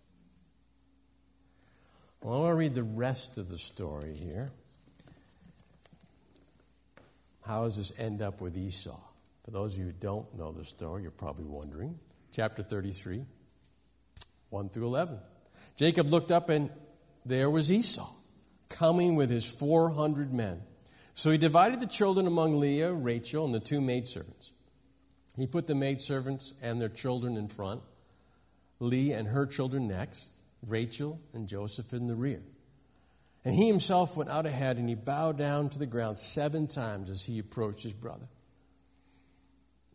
Well, 2.22 2.34
I 2.34 2.40
want 2.40 2.52
to 2.54 2.58
read 2.58 2.74
the 2.74 2.84
rest 2.84 3.38
of 3.38 3.50
the 3.50 3.58
story 3.58 4.14
here. 4.14 4.52
How 7.42 7.64
does 7.64 7.78
this 7.78 7.92
end 7.98 8.22
up 8.22 8.42
with 8.42 8.58
Esau? 8.58 9.00
For 9.44 9.52
those 9.52 9.74
of 9.74 9.80
you 9.80 9.86
who 9.86 9.92
don't 9.94 10.38
know 10.38 10.52
the 10.52 10.64
story, 10.64 11.02
you're 11.02 11.12
probably 11.12 11.46
wondering. 11.46 12.00
Chapter 12.32 12.62
33, 12.62 13.26
1 14.50 14.70
through 14.70 14.86
11. 14.86 15.20
Jacob 15.76 16.10
looked 16.10 16.32
up, 16.32 16.50
and 16.50 16.70
there 17.26 17.50
was 17.50 17.72
Esau 17.72 18.10
coming 18.70 19.16
with 19.16 19.30
his 19.30 19.50
400 19.50 20.34
men. 20.34 20.62
So 21.14 21.32
he 21.32 21.38
divided 21.38 21.82
the 21.82 21.88
children 21.88 22.26
among 22.26 22.60
Leah, 22.60 22.94
Rachel, 22.94 23.46
and 23.46 23.54
the 23.54 23.60
two 23.60 23.82
maidservants. 23.82 24.52
He 25.38 25.48
put 25.48 25.68
the 25.68 25.76
maidservants 25.76 26.54
and 26.62 26.80
their 26.80 26.90
children 26.90 27.38
in 27.38 27.48
front, 27.48 27.82
Leah 28.80 29.18
and 29.18 29.28
her 29.28 29.46
children 29.46 29.88
next, 29.88 30.42
Rachel 30.66 31.20
and 31.34 31.48
Joseph 31.48 31.94
in 31.94 32.08
the 32.08 32.16
rear. 32.16 32.42
And 33.44 33.56
he 33.56 33.68
himself 33.68 34.16
went 34.16 34.30
out 34.30 34.46
ahead 34.46 34.78
and 34.78 34.88
he 34.88 34.96
bowed 34.96 35.38
down 35.38 35.70
to 35.70 35.80
the 35.80 35.88
ground 35.88 36.20
seven 36.20 36.68
times 36.68 37.10
as 37.10 37.26
he 37.26 37.40
approached 37.40 37.84
his 37.84 37.94
brother. 37.94 38.28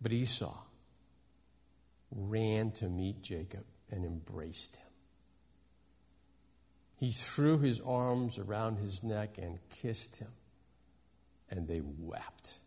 But 0.00 0.12
Esau 0.12 0.54
ran 2.10 2.72
to 2.72 2.88
meet 2.88 3.22
Jacob 3.22 3.64
and 3.90 4.04
embraced 4.04 4.76
him. 4.76 4.86
He 6.98 7.10
threw 7.10 7.58
his 7.58 7.80
arms 7.80 8.38
around 8.38 8.78
his 8.78 9.02
neck 9.02 9.38
and 9.38 9.58
kissed 9.68 10.16
him, 10.16 10.32
and 11.50 11.68
they 11.68 11.82
wept. 11.82 12.58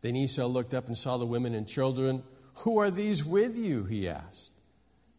Then 0.00 0.16
Esau 0.16 0.46
looked 0.46 0.72
up 0.72 0.86
and 0.86 0.96
saw 0.96 1.16
the 1.16 1.26
women 1.26 1.54
and 1.54 1.66
children. 1.66 2.22
Who 2.58 2.78
are 2.78 2.90
these 2.90 3.24
with 3.24 3.58
you? 3.58 3.84
he 3.84 4.08
asked. 4.08 4.52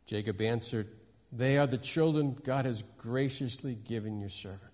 Jacob 0.06 0.41
answered, 0.41 0.88
They 1.32 1.58
are 1.58 1.67
the 1.67 1.78
children 1.78 2.38
God 2.44 2.65
has 2.65 2.84
graciously 2.98 3.76
given 3.76 4.20
your 4.20 4.30
servant. 4.30 4.70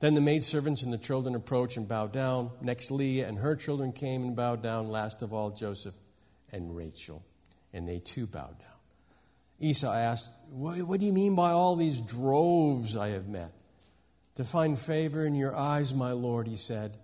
Then 0.00 0.14
the 0.14 0.20
maidservants 0.20 0.82
and 0.82 0.92
the 0.92 0.98
children 0.98 1.34
approached 1.34 1.76
and 1.76 1.86
bowed 1.86 2.12
down. 2.12 2.50
Next, 2.62 2.90
Leah 2.90 3.28
and 3.28 3.38
her 3.38 3.54
children 3.54 3.92
came 3.92 4.22
and 4.22 4.34
bowed 4.34 4.62
down. 4.62 4.88
Last 4.88 5.22
of 5.22 5.32
all, 5.34 5.50
Joseph 5.50 5.94
and 6.50 6.74
Rachel. 6.74 7.22
And 7.72 7.86
they 7.86 7.98
too 7.98 8.26
bowed 8.26 8.58
down. 8.58 8.68
Esau 9.60 9.92
asked, 9.92 10.30
what, 10.50 11.00
do 11.00 11.06
you 11.06 11.12
mean 11.12 11.36
by 11.36 11.50
all 11.50 11.76
these 11.76 12.00
droves 12.00 12.96
I 12.96 13.08
have 13.08 13.28
met? 13.28 13.52
To 14.36 14.44
find 14.44 14.78
favor 14.78 15.26
in 15.26 15.34
your 15.34 15.54
eyes, 15.54 15.92
my 15.92 16.12
Lord, 16.12 16.48
he 16.48 16.56
said. 16.56 16.96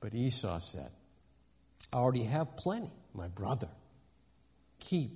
But 0.00 0.14
Esau 0.14 0.58
said, 0.58 0.90
I 1.92 1.96
already 1.96 2.24
have 2.24 2.56
plenty, 2.56 2.90
my 3.12 3.28
brother. 3.28 3.68
Keep 4.80 5.10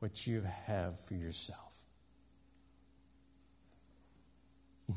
what 0.00 0.26
you 0.26 0.42
have 0.66 1.00
for 1.00 1.14
yourself. 1.14 1.65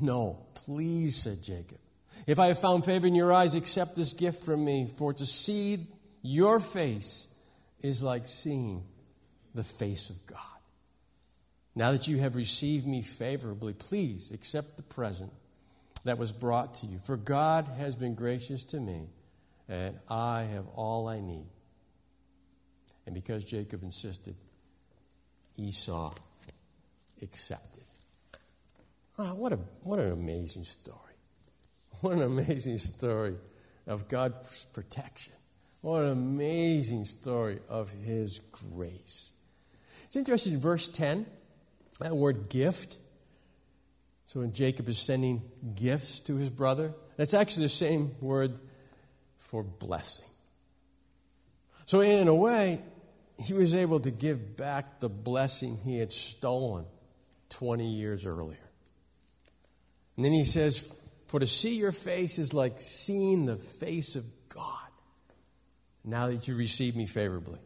No, 0.02 0.46
please, 0.56 1.16
said 1.16 1.44
Jacob. 1.44 1.80
If 2.28 2.40
I 2.40 2.48
have 2.48 2.60
found 2.60 2.86
favor 2.86 3.08
in 3.08 3.16
your 3.16 3.34
eyes, 3.34 3.56
accept 3.56 3.96
this 3.96 4.14
gift 4.14 4.44
from 4.44 4.66
me, 4.66 4.88
for 4.88 5.14
to 5.14 5.26
see 5.26 5.88
your 6.22 6.60
face 6.60 7.34
is 7.82 8.04
like 8.04 8.28
seeing 8.28 8.84
the 9.56 9.64
face 9.64 10.10
of 10.10 10.26
God. 10.26 10.38
Now 11.76 11.92
that 11.92 12.08
you 12.08 12.18
have 12.18 12.36
received 12.36 12.86
me 12.86 13.02
favorably, 13.02 13.74
please 13.74 14.32
accept 14.32 14.78
the 14.78 14.84
present 14.84 15.32
that 16.04 16.18
was 16.18 16.32
brought 16.32 16.76
to 16.76 16.88
you. 16.88 16.98
For 17.00 17.18
God 17.18 17.68
has 17.78 17.96
been 17.96 18.16
gracious 18.16 18.64
to 18.66 18.80
me, 18.80 19.08
and 19.68 19.98
I 20.10 20.44
have 20.54 20.68
all 20.76 21.08
I 21.08 21.20
need. 21.20 21.48
And 23.06 23.16
because 23.16 23.46
Jacob 23.46 23.84
insisted, 23.84 24.36
Esau 25.58 26.14
accepted. 27.22 27.79
Oh, 29.22 29.36
what, 29.36 29.52
a, 29.52 29.60
what 29.84 30.00
an 30.00 30.14
amazing 30.14 30.64
story. 30.64 30.98
What 32.02 32.14
an 32.14 32.22
amazing 32.22 32.78
story 32.78 33.36
of 33.86 34.08
God's 34.08 34.64
protection. 34.72 35.34
What 35.82 36.04
an 36.04 36.12
amazing 36.12 37.04
story 37.04 37.60
of 37.68 37.92
His 37.92 38.40
grace. 38.54 39.34
It's 40.06 40.16
interesting 40.16 40.54
in 40.54 40.62
verse 40.62 40.88
10, 40.88 41.26
that 42.00 42.16
word 42.16 42.48
gift. 42.48 42.98
So 44.28 44.40
when 44.40 44.54
Jacob 44.54 44.88
is 44.88 44.98
sending 44.98 45.42
gifts 45.76 46.22
to 46.22 46.38
his 46.38 46.50
brother, 46.50 46.94
that's 47.18 47.34
actually 47.34 47.64
the 47.64 47.70
same 47.70 48.16
word 48.22 48.58
for 49.38 49.64
blessing. 49.64 50.28
So, 51.86 52.00
in 52.00 52.28
a 52.28 52.36
way, 52.36 52.82
he 53.40 53.54
was 53.54 53.76
able 53.76 54.00
to 54.02 54.12
give 54.12 54.56
back 54.56 55.00
the 55.00 55.10
blessing 55.10 55.80
he 55.84 55.98
had 56.00 56.14
stolen 56.14 56.86
20 57.50 57.86
years 57.86 58.26
earlier. 58.26 58.69
And 60.20 60.26
then 60.26 60.34
he 60.34 60.44
says, 60.44 61.00
For 61.28 61.40
to 61.40 61.48
see 61.48 61.78
your 61.78 61.94
face 61.94 62.40
is 62.40 62.54
like 62.54 62.82
seeing 62.82 63.46
the 63.46 63.56
face 63.56 64.18
of 64.18 64.26
God 64.50 64.90
now 66.04 66.28
that 66.28 66.46
you 66.46 66.58
receive 66.58 66.94
me 66.94 67.06
favorably. 67.06 67.60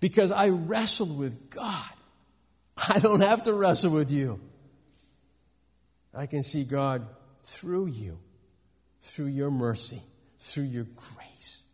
Because 0.00 0.32
I 0.32 0.48
wrestled 0.48 1.16
with 1.16 1.48
God. 1.48 1.92
I 2.88 2.98
don't 2.98 3.20
have 3.20 3.44
to 3.44 3.52
wrestle 3.52 3.92
with 3.92 4.10
you. 4.10 4.40
I 6.12 6.26
can 6.26 6.42
see 6.42 6.64
God 6.64 7.06
through 7.40 7.86
you, 7.86 8.18
through 9.00 9.26
your 9.26 9.52
mercy, 9.52 10.02
through 10.40 10.64
your 10.64 10.86
grace. 11.14 11.66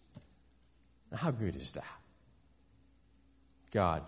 How 1.14 1.30
good 1.30 1.56
is 1.56 1.72
that? 1.72 1.86
God 3.70 4.02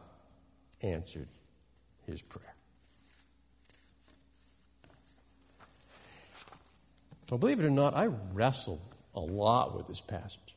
answered 0.83 1.29
his 2.05 2.21
prayer. 2.21 2.50
Well, 7.31 7.39
believe 7.39 7.61
it 7.61 7.65
or 7.65 7.71
not, 7.71 7.95
I 7.95 8.07
wrestled 8.07 8.81
a 9.15 9.21
lot 9.21 9.77
with 9.77 9.87
this 9.87 10.01
passage. 10.01 10.57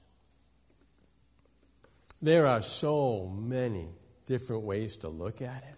There 2.21 2.47
are 2.47 2.61
so 2.61 3.27
many 3.27 3.89
different 4.25 4.63
ways 4.63 4.97
to 4.97 5.09
look 5.09 5.41
at 5.41 5.63
it, 5.63 5.75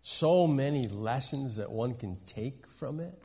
so 0.00 0.46
many 0.46 0.88
lessons 0.88 1.56
that 1.56 1.70
one 1.70 1.94
can 1.94 2.16
take 2.26 2.66
from 2.66 2.98
it. 2.98 3.22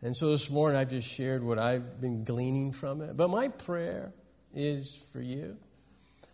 And 0.00 0.16
so 0.16 0.30
this 0.30 0.48
morning 0.48 0.78
I've 0.78 0.90
just 0.90 1.08
shared 1.08 1.42
what 1.42 1.58
I've 1.58 2.00
been 2.00 2.24
gleaning 2.24 2.72
from 2.72 3.02
it. 3.02 3.16
But 3.16 3.28
my 3.28 3.48
prayer 3.48 4.12
is 4.54 4.94
for 5.12 5.20
you 5.20 5.56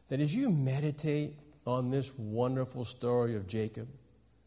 that 0.09 0.21
as 0.21 0.35
you 0.37 0.51
meditate 0.51 1.35
on 1.67 1.91
this 1.91 2.13
wonderful 2.17 2.85
story 2.85 3.35
of 3.35 3.47
Jacob 3.47 3.89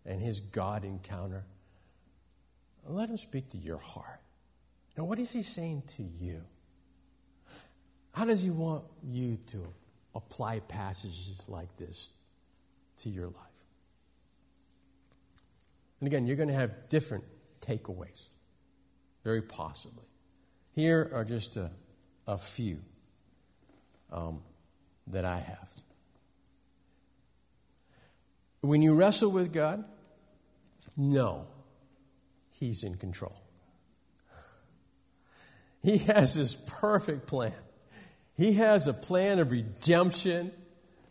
and 0.05 0.21
his 0.21 0.39
God 0.39 0.85
encounter, 0.85 1.45
let 2.87 3.09
him 3.09 3.17
speak 3.17 3.49
to 3.49 3.57
your 3.57 3.79
heart. 3.79 4.21
Now, 4.97 5.03
what 5.03 5.19
is 5.19 5.31
he 5.31 5.41
saying 5.41 5.83
to 5.97 6.03
you? 6.03 6.41
How 8.13 8.25
does 8.25 8.43
he 8.43 8.49
want 8.49 8.85
you 9.03 9.37
to 9.47 9.67
apply 10.13 10.61
passages 10.61 11.47
like 11.49 11.75
this 11.75 12.11
to 12.97 13.09
your 13.09 13.27
life? 13.27 13.35
And 15.99 16.07
again, 16.07 16.25
you're 16.27 16.37
going 16.37 16.49
to 16.49 16.55
have 16.55 16.89
different 16.89 17.25
takeaways, 17.59 18.27
very 19.23 19.41
possibly. 19.41 20.05
Here 20.73 21.09
are 21.13 21.25
just 21.25 21.57
a, 21.57 21.71
a 22.27 22.37
few 22.37 22.79
um, 24.11 24.41
that 25.07 25.25
I 25.25 25.39
have. 25.39 25.69
When 28.61 28.81
you 28.81 28.95
wrestle 28.95 29.31
with 29.31 29.53
God, 29.53 29.83
know 30.97 31.47
He's 32.51 32.83
in 32.83 32.95
control. 32.95 33.44
He 35.85 35.99
has 35.99 36.33
this 36.33 36.55
perfect 36.55 37.27
plan. 37.27 37.53
He 38.35 38.53
has 38.53 38.87
a 38.87 38.93
plan 38.93 39.37
of 39.37 39.51
redemption 39.51 40.51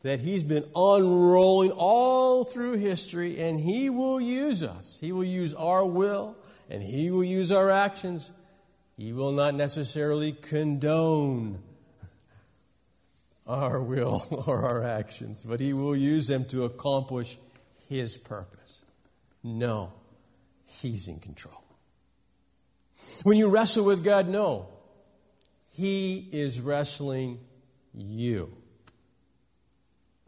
that 0.02 0.18
He's 0.18 0.42
been 0.42 0.64
unrolling 0.74 1.70
all 1.70 2.42
through 2.42 2.78
history, 2.78 3.38
and 3.38 3.60
He 3.60 3.88
will 3.88 4.20
use 4.20 4.64
us. 4.64 4.98
He 5.00 5.12
will 5.12 5.24
use 5.24 5.54
our 5.54 5.86
will, 5.86 6.36
and 6.68 6.82
He 6.82 7.12
will 7.12 7.22
use 7.22 7.52
our 7.52 7.70
actions. 7.70 8.32
He 8.96 9.12
will 9.12 9.30
not 9.30 9.54
necessarily 9.54 10.32
condone 10.32 11.62
our 13.46 13.80
will 13.80 14.22
or 14.48 14.66
our 14.66 14.82
actions, 14.82 15.44
but 15.44 15.60
He 15.60 15.72
will 15.72 15.94
use 15.94 16.26
them 16.26 16.44
to 16.46 16.64
accomplish 16.64 17.38
His 17.88 18.18
purpose. 18.18 18.84
Know, 19.44 19.92
He's 20.66 21.06
in 21.06 21.20
control. 21.20 21.63
When 23.22 23.38
you 23.38 23.48
wrestle 23.48 23.84
with 23.84 24.04
God, 24.04 24.28
know, 24.28 24.68
He 25.70 26.28
is 26.32 26.60
wrestling 26.60 27.40
you. 27.94 28.52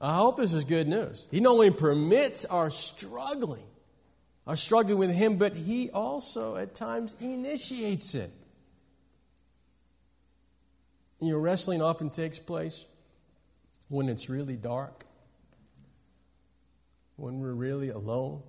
I 0.00 0.14
hope 0.14 0.36
this 0.36 0.52
is 0.52 0.64
good 0.64 0.88
news. 0.88 1.26
He 1.30 1.40
not 1.40 1.52
only 1.52 1.70
permits 1.70 2.44
our 2.44 2.70
struggling, 2.70 3.64
our 4.46 4.56
struggling 4.56 4.98
with 4.98 5.10
Him, 5.10 5.36
but 5.36 5.56
He 5.56 5.90
also 5.90 6.56
at 6.56 6.74
times 6.74 7.16
initiates 7.20 8.14
it. 8.14 8.30
You 11.20 11.32
know, 11.32 11.38
wrestling 11.38 11.80
often 11.80 12.10
takes 12.10 12.38
place 12.38 12.84
when 13.88 14.08
it's 14.08 14.28
really 14.28 14.56
dark, 14.56 15.06
when 17.16 17.40
we're 17.40 17.54
really 17.54 17.88
alone, 17.88 18.42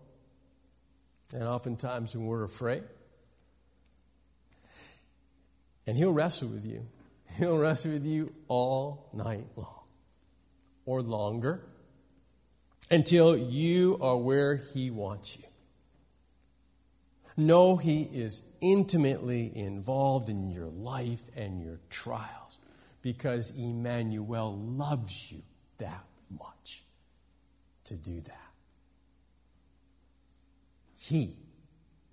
and 1.34 1.44
oftentimes 1.44 2.16
when 2.16 2.26
we're 2.26 2.44
afraid. 2.44 2.84
And 5.88 5.98
He'll 5.98 6.12
wrestle 6.12 6.50
with 6.50 6.66
you. 6.66 6.86
He'll 7.38 7.58
wrestle 7.58 7.94
with 7.94 8.06
you 8.06 8.34
all 8.48 9.10
night 9.14 9.48
long 9.56 9.86
or 10.86 11.02
longer 11.02 11.64
until 12.92 13.38
you 13.38 13.98
are 14.02 14.18
where 14.18 14.58
He 14.58 14.92
wants 14.92 15.38
you. 15.38 15.46
Know 17.38 17.78
He 17.78 18.04
is 18.04 18.44
intimately 18.62 19.52
involved 19.56 20.30
in 20.30 20.52
your 20.52 20.68
life 20.68 21.30
and 21.36 21.62
your 21.62 21.80
trials 21.90 22.58
because 23.02 23.52
Emmanuel 23.52 24.58
loves 24.58 25.32
you 25.32 25.42
that 25.78 26.04
much 26.30 26.84
to 27.86 27.94
do 27.94 28.20
that. 28.22 28.52
He 31.00 31.36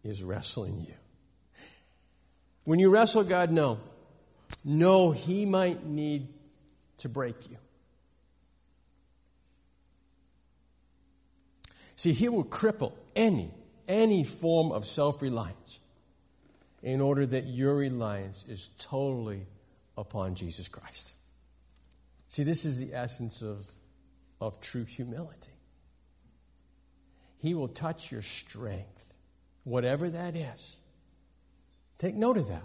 is 0.04 0.22
wrestling 0.22 0.80
you. 0.86 0.94
When 2.64 2.78
you 2.78 2.90
wrestle 2.90 3.24
God, 3.24 3.50
know. 3.50 3.78
Know, 4.64 5.10
He 5.10 5.46
might 5.46 5.84
need 5.84 6.28
to 6.98 7.08
break 7.08 7.50
you. 7.50 7.58
See, 11.96 12.12
He 12.12 12.28
will 12.28 12.44
cripple 12.44 12.92
any, 13.14 13.50
any 13.86 14.24
form 14.24 14.72
of 14.72 14.86
self 14.86 15.22
reliance 15.22 15.80
in 16.82 17.00
order 17.00 17.24
that 17.24 17.44
your 17.46 17.76
reliance 17.76 18.44
is 18.48 18.70
totally 18.78 19.46
upon 19.96 20.34
Jesus 20.34 20.68
Christ. 20.68 21.14
See, 22.28 22.42
this 22.42 22.64
is 22.64 22.78
the 22.78 22.94
essence 22.94 23.42
of, 23.42 23.66
of 24.40 24.60
true 24.60 24.84
humility. 24.84 25.52
He 27.38 27.54
will 27.54 27.68
touch 27.68 28.10
your 28.10 28.22
strength, 28.22 29.18
whatever 29.64 30.10
that 30.10 30.34
is. 30.34 30.78
Take 31.98 32.14
note 32.14 32.36
of 32.36 32.48
that. 32.48 32.64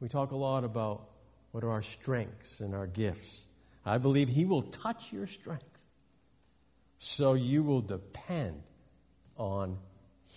We 0.00 0.08
talk 0.08 0.32
a 0.32 0.36
lot 0.36 0.64
about 0.64 1.08
what 1.52 1.64
are 1.64 1.70
our 1.70 1.82
strengths 1.82 2.60
and 2.60 2.74
our 2.74 2.86
gifts. 2.86 3.46
I 3.84 3.98
believe 3.98 4.28
He 4.28 4.44
will 4.44 4.62
touch 4.62 5.12
your 5.12 5.26
strength 5.26 5.86
so 6.98 7.34
you 7.34 7.62
will 7.62 7.80
depend 7.80 8.62
on 9.36 9.78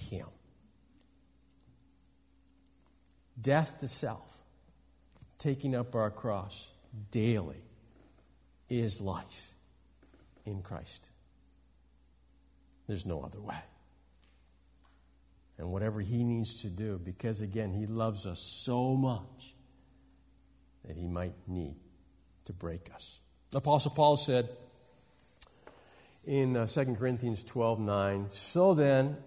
Him. 0.10 0.28
Death 3.42 3.80
to 3.80 3.88
self 3.88 4.42
taking 5.38 5.74
up 5.74 5.96
our 5.96 6.12
cross 6.12 6.70
daily 7.12 7.64
is 8.70 9.00
life 9.02 9.54
in 10.46 10.62
Christ. 10.62 11.10
There's 12.88 13.06
no 13.06 13.22
other 13.22 13.40
way. 13.42 13.56
And 15.60 15.72
whatever 15.72 16.00
He 16.00 16.24
needs 16.24 16.62
to 16.62 16.70
do, 16.70 16.98
because 16.98 17.42
again, 17.42 17.74
He 17.74 17.86
loves 17.86 18.26
us 18.26 18.40
so 18.40 18.96
much 18.96 19.54
that 20.86 20.96
He 20.96 21.06
might 21.06 21.36
need 21.48 21.76
to 22.46 22.54
break 22.54 22.90
us. 22.96 23.20
Apostle 23.54 23.92
Paul 23.92 24.16
said 24.16 24.48
in 26.26 26.56
uh, 26.56 26.66
2 26.66 26.96
Corinthians 26.96 27.44
12 27.44 27.80
9, 27.80 28.28
So 28.32 28.74
then, 28.74 29.18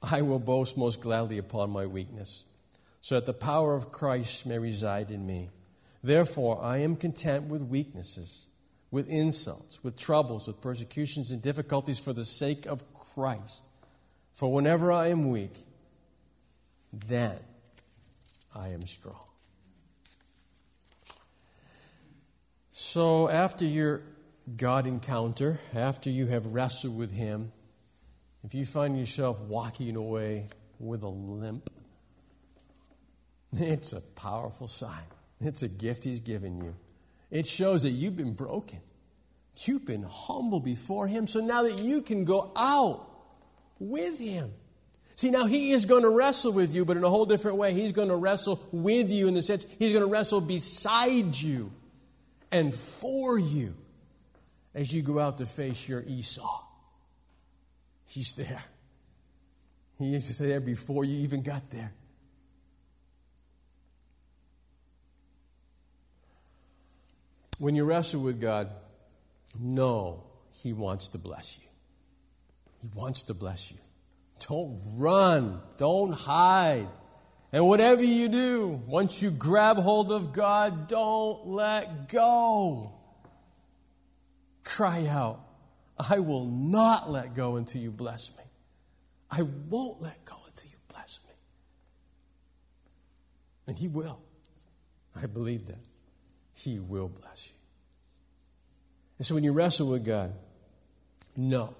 I 0.00 0.22
will 0.22 0.38
boast 0.38 0.78
most 0.78 1.00
gladly 1.00 1.38
upon 1.38 1.70
my 1.70 1.86
weakness, 1.86 2.44
so 3.00 3.16
that 3.16 3.26
the 3.26 3.34
power 3.34 3.74
of 3.74 3.90
Christ 3.90 4.46
may 4.46 4.58
reside 4.58 5.10
in 5.10 5.26
me. 5.26 5.50
Therefore, 6.04 6.60
I 6.62 6.78
am 6.78 6.96
content 6.96 7.48
with 7.48 7.62
weaknesses, 7.62 8.46
with 8.90 9.08
insults, 9.08 9.82
with 9.82 9.96
troubles, 9.96 10.46
with 10.46 10.60
persecutions 10.60 11.32
and 11.32 11.42
difficulties 11.42 11.98
for 11.98 12.12
the 12.12 12.24
sake 12.24 12.66
of 12.66 12.84
Christ. 12.94 13.66
For 14.32 14.52
whenever 14.52 14.90
I 14.90 15.08
am 15.08 15.30
weak, 15.30 15.54
then 16.92 17.38
I 18.54 18.68
am 18.68 18.86
strong. 18.86 19.16
So, 22.70 23.28
after 23.28 23.64
your 23.64 24.02
God 24.56 24.86
encounter, 24.86 25.60
after 25.74 26.10
you 26.10 26.26
have 26.26 26.46
wrestled 26.46 26.96
with 26.96 27.12
Him, 27.12 27.52
if 28.44 28.54
you 28.54 28.64
find 28.64 28.98
yourself 28.98 29.40
walking 29.40 29.96
away 29.96 30.48
with 30.78 31.02
a 31.02 31.08
limp, 31.08 31.70
it's 33.52 33.92
a 33.92 34.00
powerful 34.00 34.66
sign. 34.66 35.04
It's 35.40 35.62
a 35.62 35.68
gift 35.68 36.04
He's 36.04 36.20
given 36.20 36.60
you. 36.60 36.74
It 37.30 37.46
shows 37.46 37.82
that 37.82 37.90
you've 37.90 38.16
been 38.16 38.34
broken. 38.34 38.80
You've 39.64 39.84
been 39.84 40.06
humble 40.08 40.60
before 40.60 41.06
Him. 41.06 41.26
So 41.26 41.40
now 41.40 41.62
that 41.62 41.80
you 41.82 42.02
can 42.02 42.24
go 42.24 42.52
out 42.56 43.11
with 43.82 44.18
Him. 44.18 44.52
See, 45.16 45.30
now 45.30 45.44
He 45.46 45.72
is 45.72 45.84
going 45.84 46.02
to 46.02 46.10
wrestle 46.10 46.52
with 46.52 46.74
you, 46.74 46.84
but 46.84 46.96
in 46.96 47.04
a 47.04 47.10
whole 47.10 47.26
different 47.26 47.58
way. 47.58 47.74
He's 47.74 47.92
going 47.92 48.08
to 48.08 48.16
wrestle 48.16 48.60
with 48.72 49.10
you 49.10 49.28
in 49.28 49.34
the 49.34 49.42
sense 49.42 49.66
He's 49.78 49.92
going 49.92 50.04
to 50.04 50.10
wrestle 50.10 50.40
beside 50.40 51.36
you 51.36 51.72
and 52.50 52.74
for 52.74 53.38
you 53.38 53.74
as 54.74 54.94
you 54.94 55.02
go 55.02 55.18
out 55.18 55.38
to 55.38 55.46
face 55.46 55.88
your 55.88 56.02
Esau. 56.06 56.64
He's 58.06 58.34
there. 58.34 58.62
He 59.98 60.14
is 60.14 60.38
there 60.38 60.60
before 60.60 61.04
you 61.04 61.18
even 61.18 61.42
got 61.42 61.70
there. 61.70 61.92
When 67.58 67.76
you 67.76 67.84
wrestle 67.84 68.22
with 68.22 68.40
God, 68.40 68.70
know 69.58 70.24
He 70.62 70.72
wants 70.72 71.08
to 71.10 71.18
bless 71.18 71.58
you. 71.58 71.71
He 72.82 72.90
wants 72.94 73.22
to 73.24 73.34
bless 73.34 73.70
you. 73.70 73.78
Don't 74.48 74.80
run, 74.96 75.60
don't 75.78 76.12
hide. 76.12 76.88
And 77.52 77.68
whatever 77.68 78.02
you 78.02 78.28
do, 78.28 78.82
once 78.86 79.22
you 79.22 79.30
grab 79.30 79.76
hold 79.76 80.10
of 80.10 80.32
God, 80.32 80.88
don't 80.88 81.46
let 81.46 82.08
go. 82.08 82.92
Cry 84.64 85.06
out, 85.06 85.40
I 85.96 86.18
will 86.18 86.44
not 86.44 87.10
let 87.10 87.34
go 87.34 87.56
until 87.56 87.80
you 87.80 87.92
bless 87.92 88.36
me. 88.36 88.42
I 89.30 89.42
won't 89.42 90.02
let 90.02 90.24
go 90.24 90.36
until 90.46 90.70
you 90.70 90.78
bless 90.88 91.20
me. 91.26 91.34
And 93.68 93.78
He 93.78 93.86
will. 93.86 94.18
I 95.14 95.26
believe 95.26 95.66
that. 95.66 95.78
He 96.54 96.78
will 96.78 97.08
bless 97.08 97.48
you. 97.48 97.54
And 99.18 99.26
so 99.26 99.34
when 99.34 99.44
you 99.44 99.52
wrestle 99.52 99.88
with 99.88 100.04
God, 100.04 100.32
know. 101.36 101.76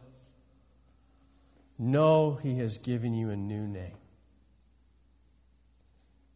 Know 1.82 2.38
He 2.40 2.58
has 2.58 2.78
given 2.78 3.12
you 3.12 3.30
a 3.30 3.36
new 3.36 3.66
name. 3.66 3.96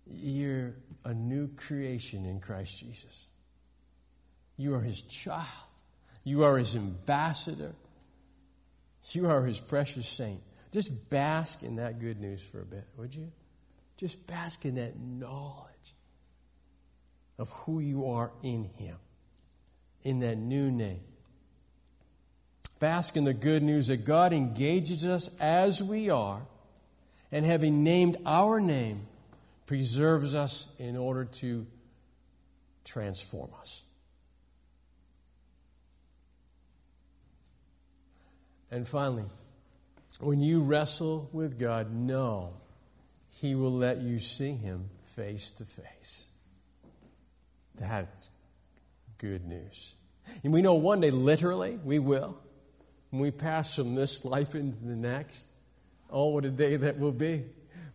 You're 0.04 0.74
a 1.04 1.14
new 1.14 1.46
creation 1.54 2.26
in 2.26 2.40
Christ 2.40 2.80
Jesus. 2.80 3.28
You 4.56 4.74
are 4.74 4.80
His 4.80 5.02
child. 5.02 5.46
You 6.24 6.42
are 6.42 6.58
His 6.58 6.74
ambassador. 6.74 7.76
You 9.12 9.30
are 9.30 9.44
His 9.44 9.60
precious 9.60 10.08
saint. 10.08 10.40
Just 10.72 11.10
bask 11.10 11.62
in 11.62 11.76
that 11.76 12.00
good 12.00 12.20
news 12.20 12.42
for 12.42 12.60
a 12.60 12.66
bit, 12.66 12.84
would 12.96 13.14
you? 13.14 13.30
Just 13.96 14.26
bask 14.26 14.64
in 14.64 14.74
that 14.74 14.98
knowledge 14.98 15.94
of 17.38 17.48
who 17.50 17.78
you 17.78 18.10
are 18.10 18.32
in 18.42 18.64
Him, 18.64 18.96
in 20.02 20.18
that 20.20 20.38
new 20.38 20.72
name. 20.72 21.04
Bask 22.78 23.16
in 23.16 23.24
the 23.24 23.34
good 23.34 23.62
news 23.62 23.86
that 23.86 24.04
God 24.04 24.32
engages 24.32 25.06
us 25.06 25.30
as 25.40 25.82
we 25.82 26.10
are, 26.10 26.42
and 27.32 27.44
having 27.44 27.82
named 27.82 28.16
our 28.26 28.60
name, 28.60 29.06
preserves 29.66 30.34
us 30.34 30.74
in 30.78 30.96
order 30.96 31.24
to 31.24 31.66
transform 32.84 33.50
us. 33.60 33.82
And 38.70 38.86
finally, 38.86 39.24
when 40.20 40.40
you 40.40 40.62
wrestle 40.62 41.28
with 41.32 41.58
God, 41.58 41.92
know 41.92 42.54
He 43.40 43.54
will 43.54 43.72
let 43.72 43.98
you 43.98 44.18
see 44.18 44.52
Him 44.52 44.90
face 45.02 45.50
to 45.52 45.64
face. 45.64 46.26
That's 47.76 48.30
good 49.18 49.46
news. 49.46 49.94
And 50.42 50.52
we 50.52 50.62
know 50.62 50.74
one 50.74 51.00
day, 51.00 51.10
literally, 51.10 51.78
we 51.84 51.98
will. 51.98 52.38
When 53.16 53.22
we 53.22 53.30
pass 53.30 53.76
from 53.76 53.94
this 53.94 54.26
life 54.26 54.54
into 54.54 54.84
the 54.84 54.94
next, 54.94 55.48
oh, 56.10 56.26
what 56.26 56.44
a 56.44 56.50
day 56.50 56.76
that 56.76 56.98
will 56.98 57.12
be 57.12 57.44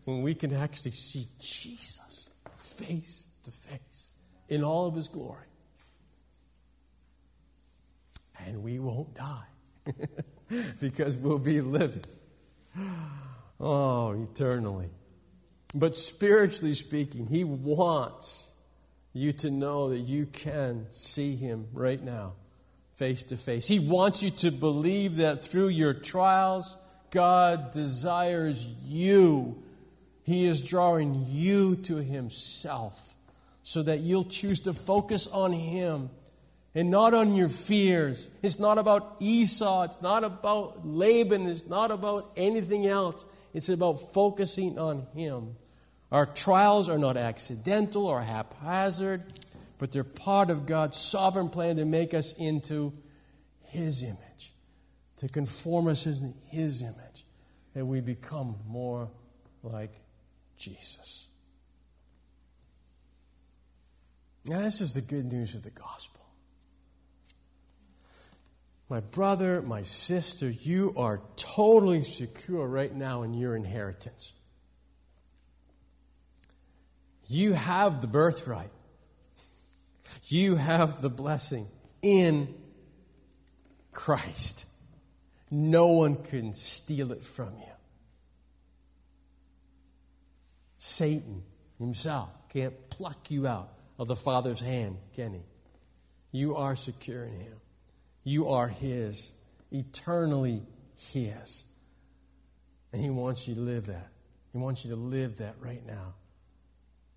when 0.05 0.23
we 0.23 0.33
can 0.33 0.51
actually 0.51 0.93
see 0.93 1.27
Jesus 1.39 2.31
face 2.55 3.29
to 3.43 3.51
face 3.51 4.13
in 4.49 4.63
all 4.63 4.87
of 4.87 4.95
his 4.95 5.07
glory. 5.09 5.45
And 8.47 8.63
we 8.63 8.79
won't 8.79 9.13
die 9.13 9.93
because 10.79 11.17
we'll 11.17 11.37
be 11.37 11.61
living. 11.61 12.05
Oh, 13.59 14.23
eternally. 14.23 14.89
But 15.75 15.95
spiritually 15.95 16.73
speaking, 16.73 17.27
he 17.27 17.43
wants 17.43 18.47
you 19.13 19.33
to 19.33 19.51
know 19.51 19.91
that 19.91 19.99
you 19.99 20.25
can 20.25 20.87
see 20.89 21.35
him 21.35 21.67
right 21.73 22.01
now, 22.01 22.33
face 23.01 23.23
to 23.23 23.37
face. 23.37 23.67
He 23.67 23.79
wants 23.79 24.21
you 24.21 24.29
to 24.29 24.51
believe 24.51 25.15
that 25.17 25.43
through 25.43 25.69
your 25.69 25.93
trials, 25.93 26.77
God 27.09 27.71
desires 27.71 28.65
you 28.85 29.61
he 30.23 30.45
is 30.45 30.61
drawing 30.61 31.25
you 31.27 31.75
to 31.77 31.97
Himself 31.97 33.15
so 33.63 33.83
that 33.83 33.99
you'll 33.99 34.23
choose 34.23 34.61
to 34.61 34.73
focus 34.73 35.27
on 35.27 35.51
Him 35.51 36.09
and 36.73 36.89
not 36.89 37.13
on 37.13 37.35
your 37.35 37.49
fears. 37.49 38.29
It's 38.41 38.59
not 38.59 38.77
about 38.77 39.17
Esau, 39.19 39.83
it's 39.83 40.01
not 40.01 40.23
about 40.23 40.85
Laban, 40.87 41.47
it's 41.47 41.67
not 41.67 41.91
about 41.91 42.31
anything 42.37 42.87
else. 42.87 43.25
It's 43.53 43.69
about 43.69 43.95
focusing 43.95 44.79
on 44.79 45.07
Him. 45.13 45.55
Our 46.11 46.25
trials 46.25 46.87
are 46.87 46.97
not 46.97 47.17
accidental 47.17 48.05
or 48.05 48.21
haphazard, 48.21 49.23
but 49.81 49.91
they're 49.91 50.03
part 50.03 50.51
of 50.51 50.67
God's 50.67 50.95
sovereign 50.95 51.49
plan 51.49 51.77
to 51.77 51.85
make 51.85 52.13
us 52.13 52.33
into 52.33 52.93
His 53.63 54.03
image, 54.03 54.53
to 55.17 55.27
conform 55.27 55.87
us 55.87 56.05
in 56.05 56.35
His 56.51 56.83
image, 56.83 57.25
that 57.73 57.83
we 57.83 57.99
become 57.99 58.57
more 58.67 59.09
like 59.63 59.89
Jesus. 60.55 61.29
Now, 64.45 64.59
this 64.59 64.81
is 64.81 64.93
the 64.93 65.01
good 65.01 65.25
news 65.25 65.55
of 65.55 65.63
the 65.63 65.71
gospel. 65.71 66.27
My 68.87 68.99
brother, 68.99 69.63
my 69.63 69.81
sister, 69.81 70.47
you 70.47 70.93
are 70.95 71.21
totally 71.37 72.03
secure 72.03 72.67
right 72.67 72.93
now 72.93 73.23
in 73.23 73.33
your 73.33 73.55
inheritance. 73.55 74.33
You 77.25 77.53
have 77.53 78.01
the 78.01 78.07
birthright. 78.07 78.69
You 80.25 80.55
have 80.55 81.01
the 81.01 81.09
blessing 81.09 81.67
in 82.01 82.53
Christ. 83.91 84.67
No 85.49 85.87
one 85.87 86.15
can 86.15 86.53
steal 86.53 87.11
it 87.11 87.23
from 87.23 87.53
you. 87.59 87.73
Satan 90.77 91.43
himself 91.77 92.29
can't 92.49 92.89
pluck 92.89 93.29
you 93.29 93.47
out 93.47 93.69
of 93.99 94.07
the 94.07 94.15
Father's 94.15 94.61
hand, 94.61 94.99
can 95.15 95.33
he? 95.33 95.41
You 96.31 96.55
are 96.55 96.75
secure 96.75 97.23
in 97.23 97.39
him. 97.39 97.57
You 98.23 98.49
are 98.49 98.67
his, 98.67 99.33
eternally 99.71 100.63
his. 101.11 101.65
And 102.93 103.01
he 103.01 103.09
wants 103.09 103.47
you 103.47 103.55
to 103.55 103.61
live 103.61 103.87
that. 103.87 104.09
He 104.51 104.57
wants 104.57 104.85
you 104.85 104.91
to 104.91 104.97
live 104.97 105.37
that 105.37 105.55
right 105.59 105.85
now. 105.85 106.15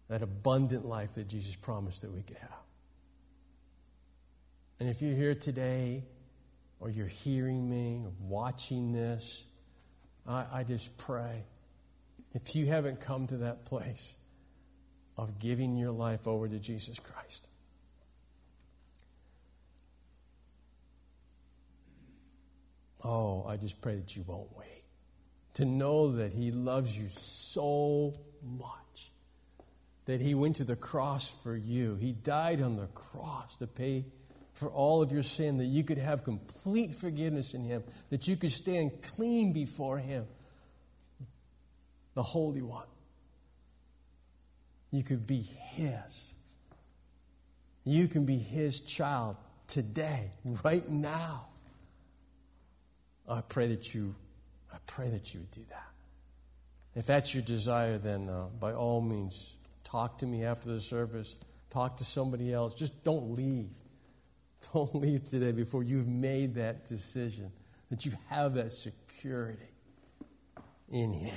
That 0.09 0.22
abundant 0.22 0.84
life 0.84 1.14
that 1.14 1.28
Jesus 1.28 1.57
promised 1.57 2.03
that 2.03 2.12
we 2.12 2.22
could 2.22 2.36
have. 2.36 2.64
And 4.85 4.91
if 4.91 5.01
you're 5.01 5.16
here 5.16 5.35
today, 5.35 6.05
or 6.78 6.91
you're 6.91 7.07
hearing 7.07 7.70
me, 7.70 8.03
or 8.05 8.12
watching 8.20 8.93
this, 8.93 9.47
I, 10.28 10.45
I 10.53 10.62
just 10.62 10.99
pray. 10.99 11.45
If 12.35 12.55
you 12.55 12.66
haven't 12.66 13.01
come 13.01 13.26
to 13.28 13.39
that 13.39 13.64
place 13.64 14.18
of 15.16 15.39
giving 15.39 15.78
your 15.78 15.91
life 15.91 16.28
over 16.28 16.47
to 16.47 16.59
Jesus 16.59 16.99
Christ, 16.99 17.49
Oh, 23.03 23.47
I 23.49 23.57
just 23.57 23.80
pray 23.80 23.97
that 23.97 24.14
you 24.14 24.22
won't 24.26 24.55
wait. 24.55 24.85
To 25.55 25.64
know 25.64 26.12
that 26.12 26.35
He 26.35 26.51
loves 26.51 26.95
you 26.99 27.09
so 27.09 28.20
much, 28.43 29.12
that 30.05 30.20
He 30.20 30.35
went 30.35 30.57
to 30.57 30.64
the 30.64 30.76
cross 30.76 31.43
for 31.43 31.57
you, 31.57 31.95
He 31.95 32.12
died 32.12 32.61
on 32.61 32.76
the 32.76 32.89
cross 32.89 33.57
to 33.57 33.66
pay 33.66 34.05
for 34.55 34.69
all 34.69 35.03
of 35.03 35.13
your 35.13 35.23
sin, 35.23 35.59
that 35.59 35.65
you 35.67 35.85
could 35.85 35.99
have 35.99 36.25
complete 36.25 36.95
forgiveness 36.95 37.55
in 37.55 37.65
Him, 37.65 37.83
that 38.11 38.27
you 38.29 38.37
could 38.37 38.53
stand 38.53 39.03
clean 39.03 39.53
before 39.53 39.99
Him, 39.99 40.27
the 42.15 42.23
Holy 42.23 42.63
One. 42.63 42.87
You 44.91 45.03
could 45.03 45.27
be 45.27 45.43
His. 45.43 46.35
You 47.85 48.07
can 48.07 48.25
be 48.25 48.39
His 48.39 48.81
child 48.81 49.37
today, 49.67 50.31
right 50.65 50.89
now. 50.89 51.47
I 53.29 53.41
pray 53.41 53.67
that 53.69 53.93
you, 53.93 54.15
I 54.73 54.77
pray 54.87 55.09
that 55.11 55.35
you 55.35 55.41
would 55.41 55.51
do 55.51 55.63
that. 55.71 55.89
If 56.95 57.07
that's 57.07 57.35
your 57.35 57.43
desire, 57.43 57.99
then 57.99 58.29
uh, 58.29 58.47
by 58.61 58.73
all 58.73 59.01
means, 59.01 59.57
talk 59.83 60.19
to 60.19 60.27
me 60.27 60.45
after 60.45 60.69
the 60.69 60.81
service. 60.81 61.35
Talk 61.71 61.97
to 61.97 62.05
somebody 62.05 62.53
else. 62.53 62.75
Just 62.75 63.03
don't 63.03 63.35
leave. 63.35 63.71
Don't 64.73 64.95
leave 65.03 65.25
today 65.25 65.53
before 65.53 65.83
you've 65.83 66.09
made 66.09 66.55
that 66.55 66.87
decision, 66.87 67.51
that 67.91 68.05
you 68.07 68.12
have 68.29 68.55
that 68.55 68.73
security 68.73 69.69
in 70.89 71.12
Him. 71.12 71.35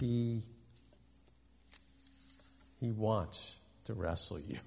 He, 0.00 0.42
he 2.80 2.90
wants 2.90 3.58
to 3.84 3.94
wrestle 3.94 4.40
you. 4.40 4.58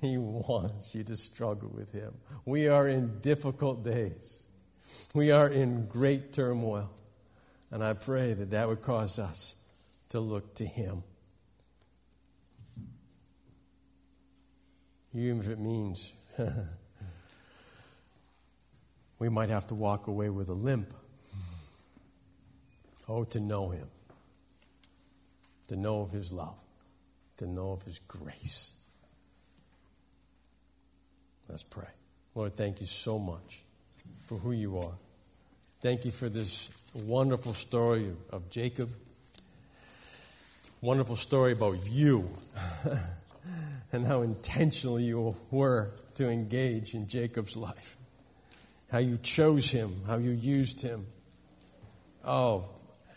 He 0.00 0.18
wants 0.18 0.94
you 0.94 1.02
to 1.04 1.16
struggle 1.16 1.70
with 1.74 1.92
Him. 1.92 2.12
We 2.44 2.68
are 2.68 2.86
in 2.86 3.20
difficult 3.20 3.82
days. 3.82 4.46
We 5.14 5.30
are 5.30 5.48
in 5.48 5.86
great 5.86 6.32
turmoil. 6.32 6.90
And 7.70 7.82
I 7.82 7.94
pray 7.94 8.34
that 8.34 8.50
that 8.50 8.68
would 8.68 8.82
cause 8.82 9.18
us 9.18 9.56
to 10.10 10.20
look 10.20 10.54
to 10.56 10.66
Him. 10.66 11.02
Even 15.14 15.40
if 15.40 15.48
it 15.48 15.58
means 15.58 16.12
we 19.18 19.28
might 19.28 19.50
have 19.50 19.66
to 19.68 19.74
walk 19.74 20.06
away 20.06 20.30
with 20.30 20.48
a 20.48 20.54
limp. 20.54 20.94
Oh, 23.08 23.24
to 23.24 23.40
know 23.40 23.70
Him, 23.70 23.88
to 25.66 25.76
know 25.76 26.00
of 26.00 26.12
His 26.12 26.32
love, 26.32 26.58
to 27.36 27.46
know 27.46 27.72
of 27.72 27.82
His 27.82 27.98
grace. 28.00 28.76
Let's 31.48 31.64
pray. 31.64 31.88
Lord, 32.34 32.54
thank 32.54 32.80
you 32.80 32.86
so 32.86 33.18
much 33.18 33.62
for 34.24 34.38
who 34.38 34.52
you 34.52 34.78
are. 34.78 34.94
Thank 35.80 36.04
you 36.04 36.10
for 36.10 36.28
this 36.28 36.70
wonderful 36.94 37.52
story 37.52 38.10
of, 38.30 38.48
Jacob. 38.48 38.90
Wonderful 40.80 41.16
story 41.16 41.52
about 41.52 41.76
you 41.90 42.30
and 43.92 44.06
how 44.06 44.22
intentional 44.22 44.98
you 44.98 45.36
were 45.50 45.92
to 46.14 46.28
engage 46.28 46.94
in 46.94 47.08
Jacob's 47.08 47.56
life. 47.56 47.96
How 48.90 48.98
you 48.98 49.18
chose 49.18 49.70
him, 49.70 50.02
how 50.06 50.18
you 50.18 50.30
used 50.30 50.82
him. 50.82 51.06
Oh, 52.24 52.66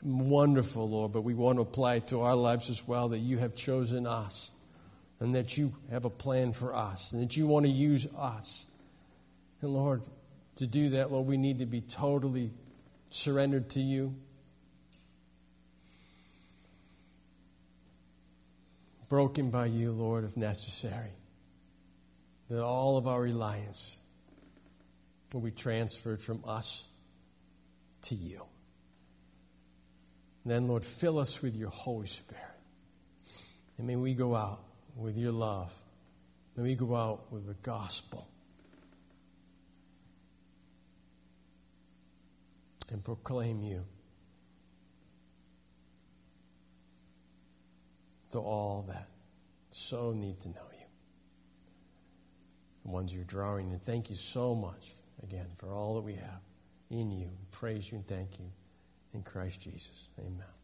wonderful, 0.03 0.89
Lord, 0.89 1.11
but 1.11 1.21
we 1.21 1.34
want 1.34 1.57
to 1.57 1.61
apply 1.61 1.95
it 1.95 2.07
to 2.07 2.21
our 2.21 2.36
lives 2.36 2.69
as 2.69 2.88
well 2.88 3.09
that 3.09 3.19
you 3.19 3.38
have 3.39 3.55
chosen 3.55 4.07
us 4.07 4.51
and 5.19 5.36
that 5.36 5.57
you 5.57 5.73
have 5.91 6.05
a 6.05 6.09
plan 6.09 6.53
for 6.53 6.76
us 6.76 7.11
and 7.11 7.21
that 7.21 7.36
you 7.36 7.47
want 7.47 7.65
to 7.65 7.71
use 7.71 8.07
us. 8.17 8.67
And 9.61 9.73
Lord, 9.73 10.03
to 10.55 10.67
do 10.67 10.89
that, 10.89 11.11
Lord, 11.11 11.28
we 11.28 11.38
need 11.38 11.59
to 11.59 11.65
be 11.65 11.82
totally 11.82 12.51
surrendered 13.09 13.69
to 13.71 13.80
you. 13.80 14.15
Broken 19.16 19.49
by 19.49 19.68
you, 19.68 19.93
Lord, 19.93 20.26
if 20.26 20.36
necessary. 20.36 21.13
That 22.49 22.61
all 22.61 22.97
of 22.97 23.07
our 23.07 23.22
reliance 23.22 24.01
will 25.32 25.39
be 25.39 25.51
transferred 25.51 26.22
from 26.22 26.43
us 26.45 26.89
to 28.01 28.16
you. 28.16 28.45
And 30.43 30.51
then, 30.51 30.68
Lord, 30.68 30.84
fill 30.84 31.18
us 31.18 31.41
with 31.41 31.55
your 31.55 31.70
Holy 31.70 32.07
Spirit. 32.07 32.43
And 33.78 33.88
may 33.88 33.95
we 33.95 34.16
go 34.16 34.36
out 34.36 34.59
with 34.97 35.18
your 35.18 35.32
love. 35.32 35.74
May 36.57 36.63
we 36.63 36.76
go 36.76 36.93
out 36.93 37.32
with 37.32 37.47
the 37.47 37.55
gospel 37.63 38.28
and 42.91 43.01
proclaim 43.01 43.63
you 43.63 43.86
to 48.36 48.42
all 48.42 48.86
that 48.90 49.08
so 49.70 50.12
need 50.12 50.40
to 50.42 50.50
know 50.50 50.68
you. 50.72 50.86
The 52.84 52.92
ones 52.92 53.14
you're 53.14 53.24
drawing. 53.24 53.72
And 53.72 53.82
thank 53.82 54.10
you 54.10 54.16
so 54.16 54.56
much 54.56 54.92
again 55.24 55.48
for 55.58 55.74
all 55.74 55.96
that 55.96 56.02
we 56.02 56.14
have 56.14 56.42
in 56.90 57.12
you. 57.12 57.30
Praise 57.52 57.92
you 57.92 57.98
and 57.98 58.08
thank 58.08 58.40
you 58.40 58.52
in 59.14 59.24
Christ 59.24 59.62
Jesus. 59.62 60.10
Amen. 60.20 60.55